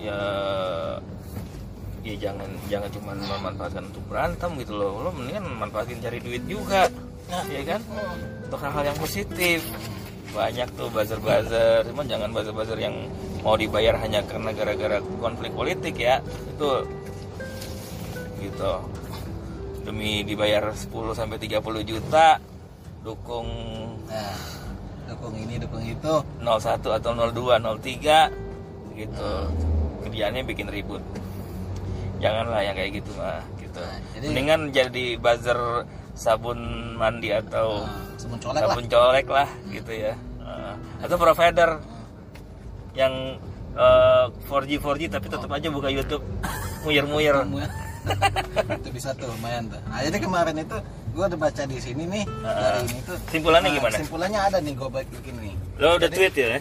ya 0.03 0.21
ya 2.01 2.17
jangan 2.17 2.49
jangan 2.73 2.89
cuma 2.97 3.13
memanfaatkan 3.13 3.85
untuk 3.93 4.05
berantem 4.09 4.51
gitu 4.61 4.73
loh. 4.77 5.05
Lo 5.05 5.11
mendingan 5.13 5.45
manfaatin 5.61 6.01
cari 6.01 6.19
duit 6.21 6.43
juga 6.49 6.89
ya 7.53 7.63
kan? 7.63 7.81
Untuk 8.49 8.59
hal-hal 8.61 8.85
yang 8.93 8.99
positif. 8.99 9.61
Banyak 10.31 10.71
tuh 10.79 10.87
buzzer-buzzer 10.95 11.83
cuman 11.91 12.07
jangan 12.07 12.31
buzzer-buzzer 12.31 12.79
yang 12.79 12.95
mau 13.43 13.59
dibayar 13.59 13.99
hanya 13.99 14.23
karena 14.25 14.55
gara-gara 14.55 15.03
konflik 15.19 15.53
politik 15.53 15.99
ya. 15.99 16.23
Itu 16.57 16.87
gitu. 18.41 18.73
Demi 19.85 20.23
dibayar 20.23 20.71
10 20.71 20.87
sampai 21.19 21.37
30 21.37 21.83
juta 21.83 22.39
dukung 23.01 23.49
nah 24.07 24.39
dukung 25.11 25.35
ini 25.35 25.59
dukung 25.59 25.83
itu. 25.83 26.15
01 26.41 26.79
atau 26.79 27.11
02 27.13 27.59
03 27.61 28.97
gitu. 28.97 29.31
Kerjaannya 30.07 30.43
bikin 30.49 30.71
ribut 30.71 31.03
janganlah 32.20 32.61
yang 32.62 32.76
kayak 32.76 33.00
gitu 33.00 33.11
mah 33.16 33.40
gitu. 33.59 33.80
Nah, 33.80 33.98
jadi- 34.14 34.28
mendingan 34.28 34.61
jadi 34.70 35.04
buzzer 35.16 35.59
sabun 36.12 36.61
mandi 37.00 37.33
atau 37.33 37.88
nah, 37.88 38.14
sebelum 38.20 38.38
colek 38.44 38.61
lah. 38.61 38.68
sabun 38.68 38.87
colek 38.87 39.26
lah 39.26 39.48
gitu 39.72 39.92
ya. 39.92 40.14
Uh, 40.40 40.74
atau 41.00 41.16
provider 41.16 41.70
yang 42.92 43.38
uh, 43.74 44.28
4G 44.46 44.70
4G 44.78 45.02
tapi 45.09 45.26
tetap 45.30 45.48
aja 45.48 45.68
buka 45.72 45.88
YouTube 45.88 46.24
muyer-muyer 46.85 47.37
itu 48.80 48.88
bisa 48.92 49.12
tuh 49.12 49.28
lumayan 49.28 49.68
tuh. 49.68 49.80
Nah 49.88 50.00
jadi 50.00 50.16
kemarin 50.20 50.56
itu 50.56 50.76
gue 51.11 51.24
udah 51.26 51.38
baca 51.38 51.62
di 51.68 51.76
sini 51.80 52.04
nih 52.09 52.24
dari 52.42 52.80
ini 52.88 53.00
tuh. 53.04 53.16
simpulannya 53.28 53.68
Nah, 53.68 53.76
gimana? 53.76 53.96
simpulannya 54.00 54.40
ada 54.40 54.59
nih 54.61 54.72
gue 54.72 54.88
bikin 54.88 55.35
nih. 55.37 55.54
Lo 55.76 56.00
udah 56.00 56.09
tweet 56.09 56.35
ya? 56.37 56.59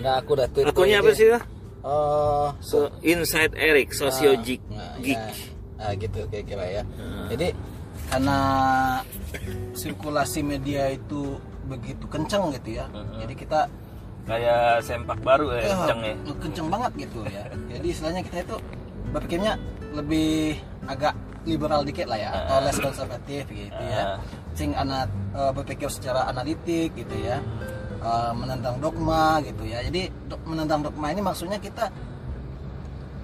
Nah, 0.00 0.12
aku 0.22 0.38
udah 0.40 0.48
tweet. 0.48 0.66
Akunnya 0.72 1.00
tuh 1.00 1.04
apa 1.04 1.12
sih 1.12 1.26
lo 1.28 1.38
Oh, 1.80 2.52
so, 2.60 2.92
Inside 3.00 3.56
Eric 3.56 3.96
Sosio 3.96 4.36
Ah, 4.36 4.40
Geek 4.44 4.62
nah, 4.68 4.92
Geek 5.00 5.16
ya. 5.16 5.32
Ah, 5.80 5.92
gitu 5.96 6.20
kira-kira 6.28 6.64
ya. 6.68 6.82
Jadi 7.32 7.56
karena 8.12 8.38
sirkulasi 9.72 10.44
media 10.44 10.92
itu 10.92 11.40
begitu 11.64 12.04
kencang 12.04 12.52
gitu 12.52 12.76
ya. 12.76 12.84
Jadi 13.16 13.32
kita 13.32 13.64
kayak 14.28 14.84
sempak 14.84 15.18
baru 15.24 15.56
ya 15.56 15.60
eh, 15.64 15.68
kenceng 15.72 16.00
ya 16.04 16.14
kenceng 16.36 16.68
banget 16.68 16.92
gitu 17.08 17.20
ya. 17.32 17.42
Jadi 17.72 17.86
istilahnya 17.88 18.20
kita 18.28 18.36
itu 18.44 18.56
berpikirnya 19.16 19.52
lebih 19.96 20.60
agak 20.84 21.16
liberal 21.48 21.80
dikit 21.80 22.04
lah 22.04 22.20
ya 22.20 22.28
atau 22.44 22.56
less 22.60 22.76
konservatif 22.76 23.48
gitu 23.48 23.82
ya. 23.88 24.20
Sing 24.52 24.76
anak 24.76 25.08
eh, 25.32 25.52
berpikir 25.56 25.88
secara 25.88 26.28
analitik 26.28 26.92
gitu 26.92 27.16
ya. 27.24 27.40
Eh, 28.00 28.32
menentang 28.32 28.80
dogma 28.80 29.44
gitu 29.44 29.60
ya. 29.62 29.84
Jadi 29.84 30.08
dok- 30.24 30.40
menentang 30.48 30.80
dogma 30.80 31.12
ini 31.12 31.20
maksudnya 31.20 31.60
kita 31.60 31.92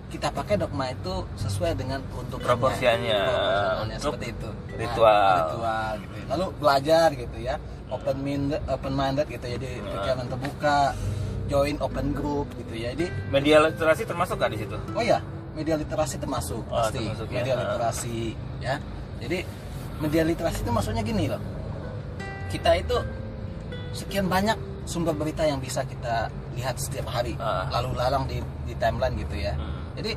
kita 0.06 0.28
pakai 0.30 0.60
dogma 0.60 0.92
itu 0.92 1.24
sesuai 1.34 1.72
dengan. 1.74 1.98
Proporsiannya. 2.12 3.20
Untuk 3.82 3.98
seperti 3.98 4.26
itu. 4.36 4.48
Nah, 4.48 4.76
ritual. 4.76 5.36
ritual 5.48 5.92
gitu. 5.98 6.14
ya. 6.14 6.24
Lalu 6.28 6.44
belajar 6.60 7.08
gitu 7.10 7.36
ya. 7.40 7.54
Open 7.88 8.16
minded, 8.20 8.60
open 8.68 8.92
minded 8.92 9.26
gitu 9.26 9.46
ya. 9.46 9.56
Jadi 9.56 9.80
pikiran 9.80 10.26
terbuka, 10.28 10.78
join 11.46 11.76
open 11.80 12.06
group 12.12 12.46
gitu 12.56 12.74
ya. 12.76 12.92
Jadi 12.92 13.06
media 13.32 13.56
literasi 13.62 14.04
termasuk 14.04 14.36
kan 14.36 14.52
di 14.52 14.60
situ 14.60 14.76
oh 14.76 15.00
ya, 15.00 15.18
media 15.54 15.74
literasi 15.74 16.20
termasuk 16.20 16.62
Oh, 16.68 16.84
pasti. 16.84 17.00
termasuk 17.00 17.26
ya. 17.26 17.34
media 17.34 17.54
Ah. 17.54 17.60
literasi 17.64 18.18
ya. 18.60 18.74
Jadi 19.24 19.38
media 19.98 20.22
literasi 20.22 20.58
itu 20.60 20.70
maksudnya 20.70 21.00
gini 21.00 21.32
loh. 21.32 21.40
Kita 22.46 22.76
itu 22.76 22.96
sekian 23.96 24.28
banyak 24.28 24.54
sumber 24.84 25.16
berita 25.16 25.42
yang 25.42 25.58
bisa 25.58 25.82
kita 25.82 26.28
lihat 26.54 26.76
setiap 26.76 27.08
hari 27.08 27.34
Ah. 27.40 27.66
lalu 27.72 27.96
lalang 27.96 28.24
di, 28.28 28.38
di 28.68 28.74
timeline 28.76 29.16
gitu 29.16 29.34
ya. 29.34 29.56
Hmm. 29.56 29.96
Jadi 29.96 30.12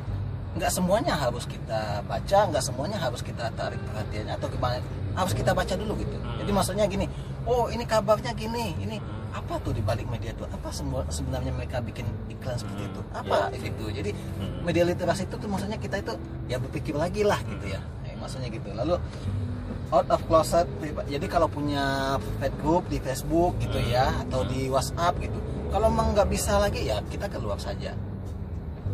nggak 0.50 0.70
semuanya 0.70 1.14
harus 1.14 1.46
kita 1.46 2.04
baca, 2.04 2.38
nggak 2.50 2.62
semuanya 2.62 2.98
harus 3.00 3.22
kita 3.22 3.48
tarik 3.54 3.80
perhatiannya 3.88 4.34
atau 4.36 4.48
gimana. 4.50 4.78
Harus 5.16 5.32
kita 5.34 5.50
baca 5.50 5.74
dulu 5.74 5.96
gitu. 5.98 6.16
Hmm. 6.20 6.38
Jadi 6.38 6.50
maksudnya 6.52 6.84
gini, 6.86 7.06
oh 7.48 7.66
ini 7.66 7.82
kabarnya 7.82 8.30
gini, 8.36 8.76
ini 8.78 8.96
apa 9.30 9.62
tuh 9.62 9.70
di 9.70 9.82
balik 9.82 10.10
media 10.10 10.34
itu? 10.34 10.42
Apa 10.46 10.74
semua 10.74 11.06
sebenarnya 11.06 11.54
mereka 11.54 11.78
bikin 11.78 12.02
iklan 12.30 12.58
seperti 12.58 12.82
itu? 12.86 13.00
Apa 13.14 13.50
itu? 13.54 13.84
Jadi 13.90 14.10
Hmm. 14.14 14.62
media 14.66 14.82
literasi 14.86 15.26
itu 15.26 15.34
tuh 15.34 15.48
maksudnya 15.50 15.78
kita 15.78 15.98
itu 15.98 16.14
ya 16.46 16.58
berpikir 16.58 16.94
lagi 16.94 17.22
lah 17.22 17.38
gitu 17.46 17.70
ya. 17.70 17.80
Eh, 18.06 18.14
maksudnya 18.18 18.50
gitu. 18.50 18.70
Lalu 18.74 18.98
out 19.90 20.06
of 20.06 20.20
closet 20.26 20.66
jadi 21.06 21.26
kalau 21.26 21.50
punya 21.50 22.14
pet 22.38 22.54
group 22.62 22.86
di 22.86 23.02
Facebook 23.02 23.58
gitu 23.58 23.78
ya 23.90 24.10
atau 24.26 24.46
di 24.46 24.70
WhatsApp 24.70 25.18
gitu 25.18 25.34
kalau 25.70 25.86
emang 25.86 26.14
nggak 26.14 26.28
bisa 26.30 26.58
lagi 26.58 26.82
ya 26.90 26.98
kita 27.06 27.30
keluar 27.30 27.54
saja. 27.58 27.94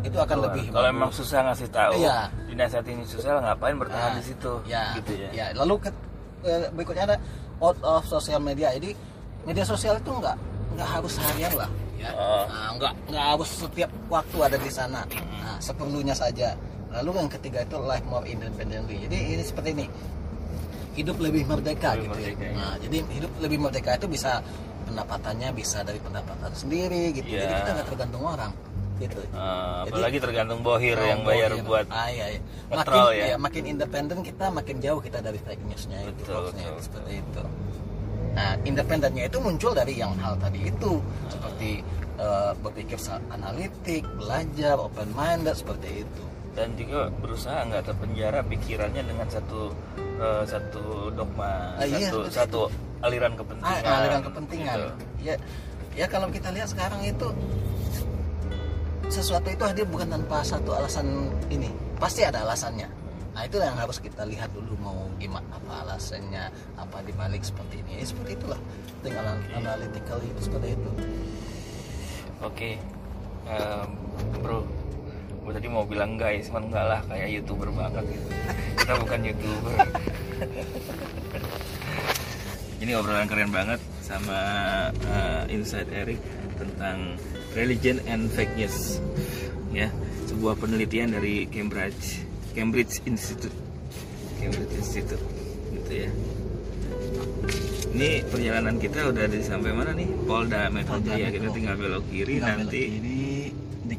Itu 0.05 0.13
akan 0.21 0.37
lebih 0.45 0.69
kalau 0.69 0.87
emang 0.93 1.09
susah 1.09 1.41
ngasih 1.41 1.73
tahu 1.73 1.97
Iya. 1.97 2.29
dinasihatin 2.45 3.01
susah 3.01 3.41
ngapain 3.41 3.73
bertahan 3.81 4.13
Ah, 4.13 4.17
di 4.21 4.23
situ? 4.23 4.61
ya, 4.69 4.93
gitu 4.93 5.17
ya, 5.17 5.29
ya. 5.33 5.45
lalu 5.57 5.81
ke, 5.81 5.89
berikutnya 6.77 7.09
ada 7.09 7.17
out 7.57 7.81
of 7.81 8.05
social 8.05 8.37
media. 8.37 8.69
Jadi 8.77 8.93
media 9.41 9.65
sosial 9.65 9.97
itu 9.97 10.05
nggak 10.13 10.37
nggak 10.77 10.85
harus 10.85 11.17
harian 11.17 11.49
lah 11.57 11.69
ya. 11.97 12.13
Oh. 12.13 12.45
Nah, 12.45 12.69
nggak 12.77 12.93
nggak 13.09 13.25
harus 13.25 13.49
setiap 13.57 13.89
waktu 14.05 14.37
ada 14.37 14.57
di 14.61 14.69
sana. 14.69 15.01
Nah, 15.41 15.57
seperlunya 15.57 16.13
saja. 16.13 16.53
Lalu 16.93 17.25
yang 17.25 17.29
ketiga 17.33 17.65
itu 17.65 17.75
life 17.81 18.05
more 18.05 18.23
independently. 18.23 19.01
Jadi 19.01 19.17
ini 19.33 19.41
seperti 19.43 19.73
ini 19.73 19.85
hidup 20.97 21.17
lebih 21.21 21.43
merdeka 21.45 21.93
Lebih 21.93 22.01
gitu 22.03 22.17
merdeka, 22.17 22.41
ya. 22.41 22.49
ya. 22.49 22.57
Nah, 22.57 22.73
jadi 22.81 22.97
hidup 23.07 23.31
lebih 23.37 23.57
merdeka 23.61 23.91
itu 23.95 24.07
bisa 24.09 24.31
pendapatannya 24.83 25.49
bisa 25.53 25.85
dari 25.85 25.99
pendapatan 26.01 26.51
sendiri 26.51 27.13
gitu. 27.13 27.27
Jadi 27.29 27.45
Iya. 27.45 27.59
kita 27.61 27.69
nggak 27.71 27.87
tergantung 27.87 28.23
orang 28.25 28.51
gitu. 28.97 29.21
Ah, 29.29 29.85
Jadi- 29.85 29.93
apalagi 29.93 30.17
tergantung 30.17 30.59
bohir 30.65 30.97
Oh, 30.97 31.05
yang 31.05 31.21
bayar 31.21 31.51
bohir. 31.53 31.65
buat 31.69 31.85
ah, 31.93 32.09
iya, 32.09 32.25
iya. 32.33 32.41
makin 32.67 32.97
ya. 33.13 33.25
iya, 33.29 33.35
makin 33.37 33.63
independen 33.69 34.19
kita 34.25 34.45
makin 34.49 34.75
jauh 34.81 34.97
kita 34.97 35.21
dari 35.21 35.37
fake 35.37 35.63
newsnya 35.63 36.01
itu 36.01 36.25
Betul, 36.25 36.49
betul, 36.49 36.75
seperti 36.81 37.13
itu 37.21 37.43
nah 38.33 38.53
independennya 38.61 39.25
itu 39.25 39.37
muncul 39.41 39.73
dari 39.73 39.97
yang 39.97 40.13
hal 40.17 40.37
tadi 40.37 40.69
itu 40.69 41.01
seperti 41.25 41.81
eh, 42.17 42.51
berpikir 42.57 42.97
analitik 43.29 44.01
belajar 44.17 44.77
open 44.77 45.09
minded 45.13 45.53
seperti 45.53 46.05
itu 46.05 46.23
dan 46.57 46.73
juga 46.73 47.13
berusaha 47.21 47.61
nggak 47.69 47.85
terpenjara 47.85 48.41
pikirannya 48.49 49.05
dengan 49.05 49.29
satu 49.29 49.69
eh, 50.17 50.43
satu 50.49 51.13
dogma 51.13 51.77
Ah, 51.77 51.85
iya, 51.85 52.09
satu 52.09 52.19
satu 52.33 52.59
aliran 53.05 53.37
ah, 53.37 53.45
kepentingan 53.45 53.81
aliran 53.85 54.21
kepentingan. 54.25 54.75
Gitu. 54.75 54.89
ya 55.21 55.35
ya 55.93 56.05
kalau 56.09 56.33
kita 56.33 56.49
lihat 56.49 56.73
sekarang 56.73 57.05
itu 57.05 57.29
sesuatu 59.07 59.47
itu 59.53 59.63
hadir 59.63 59.85
bukan 59.85 60.09
tanpa 60.09 60.41
satu 60.43 60.73
alasan 60.75 61.31
ini. 61.47 61.71
Pasti 61.95 62.27
ada 62.27 62.43
alasannya. 62.43 62.89
Nah 63.31 63.45
itu 63.45 63.61
yang 63.61 63.77
harus 63.77 64.01
kita 64.01 64.25
lihat 64.27 64.51
dulu 64.51 64.73
mau 64.81 65.07
gimana 65.21 65.45
apa 65.53 65.85
alasannya 65.87 66.49
apa 66.75 66.97
dibalik 67.05 67.45
seperti 67.45 67.85
ini. 67.85 68.01
Ya, 68.01 68.05
seperti 68.09 68.35
itulah 68.35 68.59
tinggal 69.05 69.25
analytical 69.55 70.17
itu 70.25 70.41
seperti 70.41 70.73
itu. 70.75 70.91
Oke 72.41 72.81
Em, 73.47 73.87
bro 74.43 74.67
gue 75.47 75.55
tadi 75.55 75.71
mau 75.71 75.87
bilang 75.87 76.19
guys 76.19 76.51
cuman 76.51 76.67
enggak 76.67 76.85
lah 76.91 76.99
kayak 77.07 77.39
youtuber 77.39 77.71
banget 77.71 78.03
gitu. 78.03 78.27
Kita 78.83 78.93
bukan 78.99 79.19
youtuber. 79.31 79.75
Ini 82.83 82.91
obrolan 82.99 83.31
keren 83.31 83.55
banget 83.55 83.79
sama 84.03 84.39
eh, 84.91 85.55
Inside 85.55 85.87
Eric 85.95 86.19
tentang 86.59 87.15
religion 87.55 88.03
and 88.11 88.27
fake 88.35 88.59
news. 88.59 88.99
Ya 89.71 89.87
sebuah 90.27 90.59
penelitian 90.59 91.15
dari 91.15 91.47
Cambridge 91.47 92.27
Cambridge 92.51 92.99
Institute. 93.07 93.55
Cambridge 94.43 94.73
Institute 94.75 95.23
gitu 95.71 95.91
ya. 95.95 96.11
Ini 97.95 98.27
perjalanan 98.27 98.83
kita 98.83 99.15
udah 99.15 99.31
di 99.31 99.39
sampai 99.39 99.71
mana 99.71 99.95
nih? 99.95 100.11
Polda 100.27 100.67
Metro 100.67 100.99
Jaya 100.99 101.31
kita 101.31 101.55
tinggal 101.55 101.79
belok 101.79 102.03
kiri 102.11 102.37
Tinggal 102.37 102.51
belok 102.51 102.61
nanti 102.67 102.79
kiri, 102.83 103.36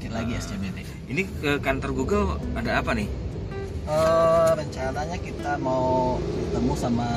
dikit 0.09 0.25
lagi 0.25 0.33
SCBD 0.40 0.79
ini 1.12 1.23
ke 1.44 1.61
kantor 1.61 1.90
Google 1.92 2.27
ada 2.57 2.81
apa 2.81 2.97
nih? 2.97 3.09
Eh, 3.88 4.51
rencananya 4.57 5.21
kita 5.21 5.61
mau 5.61 6.16
ketemu 6.49 6.73
sama 6.81 7.09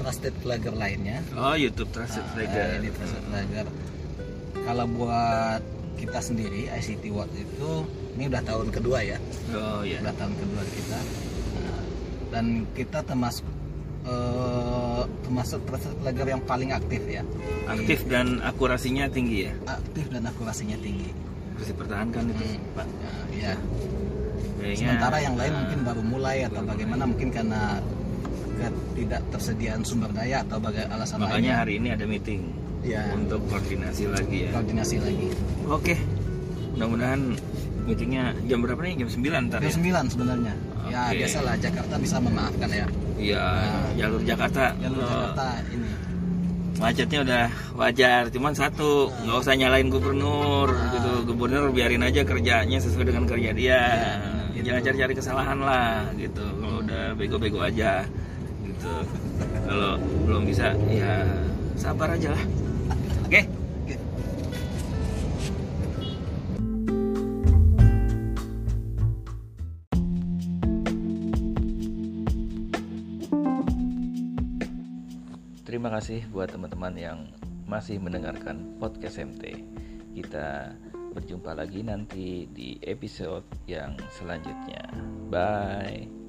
trusted 0.00 0.32
flagger 0.40 0.72
lainnya. 0.72 1.20
Oh 1.36 1.52
YouTube 1.52 1.92
Trusted 1.92 2.24
Nah, 2.24 2.32
Flagger 2.32 2.80
ini 2.80 2.88
trusted 2.96 3.24
flagger 3.28 3.66
kalau 4.64 4.84
buat 4.88 5.60
kita 6.00 6.18
sendiri 6.24 6.72
ICT 6.72 7.12
World 7.12 7.32
itu 7.36 7.84
ini 8.16 8.24
udah 8.32 8.40
tahun 8.40 8.68
kedua 8.72 8.98
ya. 9.04 9.20
Oh 9.52 9.84
ya 9.84 10.00
udah 10.00 10.16
tahun 10.16 10.32
kedua 10.32 10.62
kita. 10.72 10.96
Nah, 11.60 11.80
dan 12.32 12.44
kita 12.72 13.04
termasuk 13.04 13.44
eh, 14.08 15.02
termasuk 15.28 15.60
trusted 15.68 15.96
flagger 16.00 16.40
yang 16.40 16.40
paling 16.48 16.72
aktif 16.72 17.04
ya. 17.04 17.20
Aktif 17.68 18.08
dan 18.08 18.40
akurasinya 18.40 19.12
tinggi 19.12 19.48
ya? 19.48 19.52
Aktif 19.68 20.08
dan 20.08 20.24
akurasinya 20.24 20.80
tinggi 20.80 21.31
harus 21.62 21.70
dipertahankan 21.70 22.22
itu 22.28 22.42
Hmm. 22.42 22.74
Pak 22.74 22.86
ya 23.32 23.54
Kayaknya, 24.58 24.76
sementara 24.76 25.16
yang 25.18 25.34
lain 25.34 25.48
eh, 25.48 25.58
mungkin 25.58 25.80
baru 25.84 26.02
mulai 26.04 26.38
atau 26.44 26.62
bagaimana 26.62 27.02
mungkin 27.04 27.28
karena 27.30 27.78
tidak 28.94 29.22
tersediaan 29.28 29.82
sumber 29.82 30.10
daya 30.12 30.42
atau 30.42 30.58
bagai 30.58 30.86
alasan 30.86 31.18
Makanya 31.18 31.30
lainnya 31.32 31.54
hari 31.56 31.72
ini 31.78 31.88
ada 31.88 32.04
meeting 32.04 32.40
ya 32.80 33.02
untuk 33.12 33.42
koordinasi 33.46 34.06
lagi 34.06 34.38
ya. 34.46 34.50
koordinasi 34.50 34.96
lagi 34.98 35.28
Oke. 35.66 35.94
Mudah-mudahan 36.72 37.20
meetingnya 37.84 38.34
jam 38.44 38.58
berapa 38.58 38.78
nih? 38.80 38.94
Jam 38.98 39.08
9 39.08 39.50
ntar 39.50 39.58
ya. 39.58 39.66
jam 39.66 39.82
9 39.82 40.14
sebenarnya 40.14 40.54
ya 40.84 41.00
Oke. 41.04 41.14
biasalah 41.16 41.54
Jakarta 41.58 41.94
bisa 41.96 42.16
memaafkan 42.18 42.70
ya 42.72 42.86
Iya, 43.14 43.38
Nah. 43.38 43.90
jalur 43.94 44.20
Jakarta. 44.22 44.74
jalur 44.76 44.98
eh, 44.98 45.06
Jakarta 45.06 45.46
ini 45.68 45.90
macetnya 46.80 47.20
udah 47.24 47.44
wajar 47.76 48.32
cuman 48.32 48.52
satu 48.56 49.12
nggak 49.24 49.38
usah 49.42 49.54
nyalain 49.56 49.88
gubernur 49.92 50.72
gitu. 50.96 51.12
Gubernur 51.28 51.72
biarin 51.72 52.04
aja 52.04 52.24
kerjanya 52.24 52.78
sesuai 52.80 53.08
dengan 53.08 53.24
kerja 53.28 53.50
dia. 53.52 53.82
Gitu. 54.52 54.68
jangan 54.68 54.82
cari-cari 54.84 55.14
kesalahan 55.16 55.58
lah 55.58 56.06
gitu. 56.16 56.44
Kalau 56.44 56.78
udah 56.84 57.04
bego-bego 57.18 57.60
aja 57.60 58.06
gitu. 58.64 58.94
Kalau 59.66 59.98
belum 60.28 60.42
bisa 60.48 60.76
ya 60.88 61.26
sabar 61.76 62.14
aja 62.14 62.32
lah 62.36 62.44
kasih 76.02 76.26
buat 76.34 76.50
teman-teman 76.50 76.98
yang 76.98 77.18
masih 77.62 78.02
mendengarkan 78.02 78.74
podcast 78.82 79.22
MT. 79.22 79.54
Kita 80.18 80.74
berjumpa 81.14 81.54
lagi 81.54 81.86
nanti 81.86 82.50
di 82.50 82.74
episode 82.82 83.46
yang 83.70 83.94
selanjutnya. 84.10 84.82
Bye. 85.30 86.21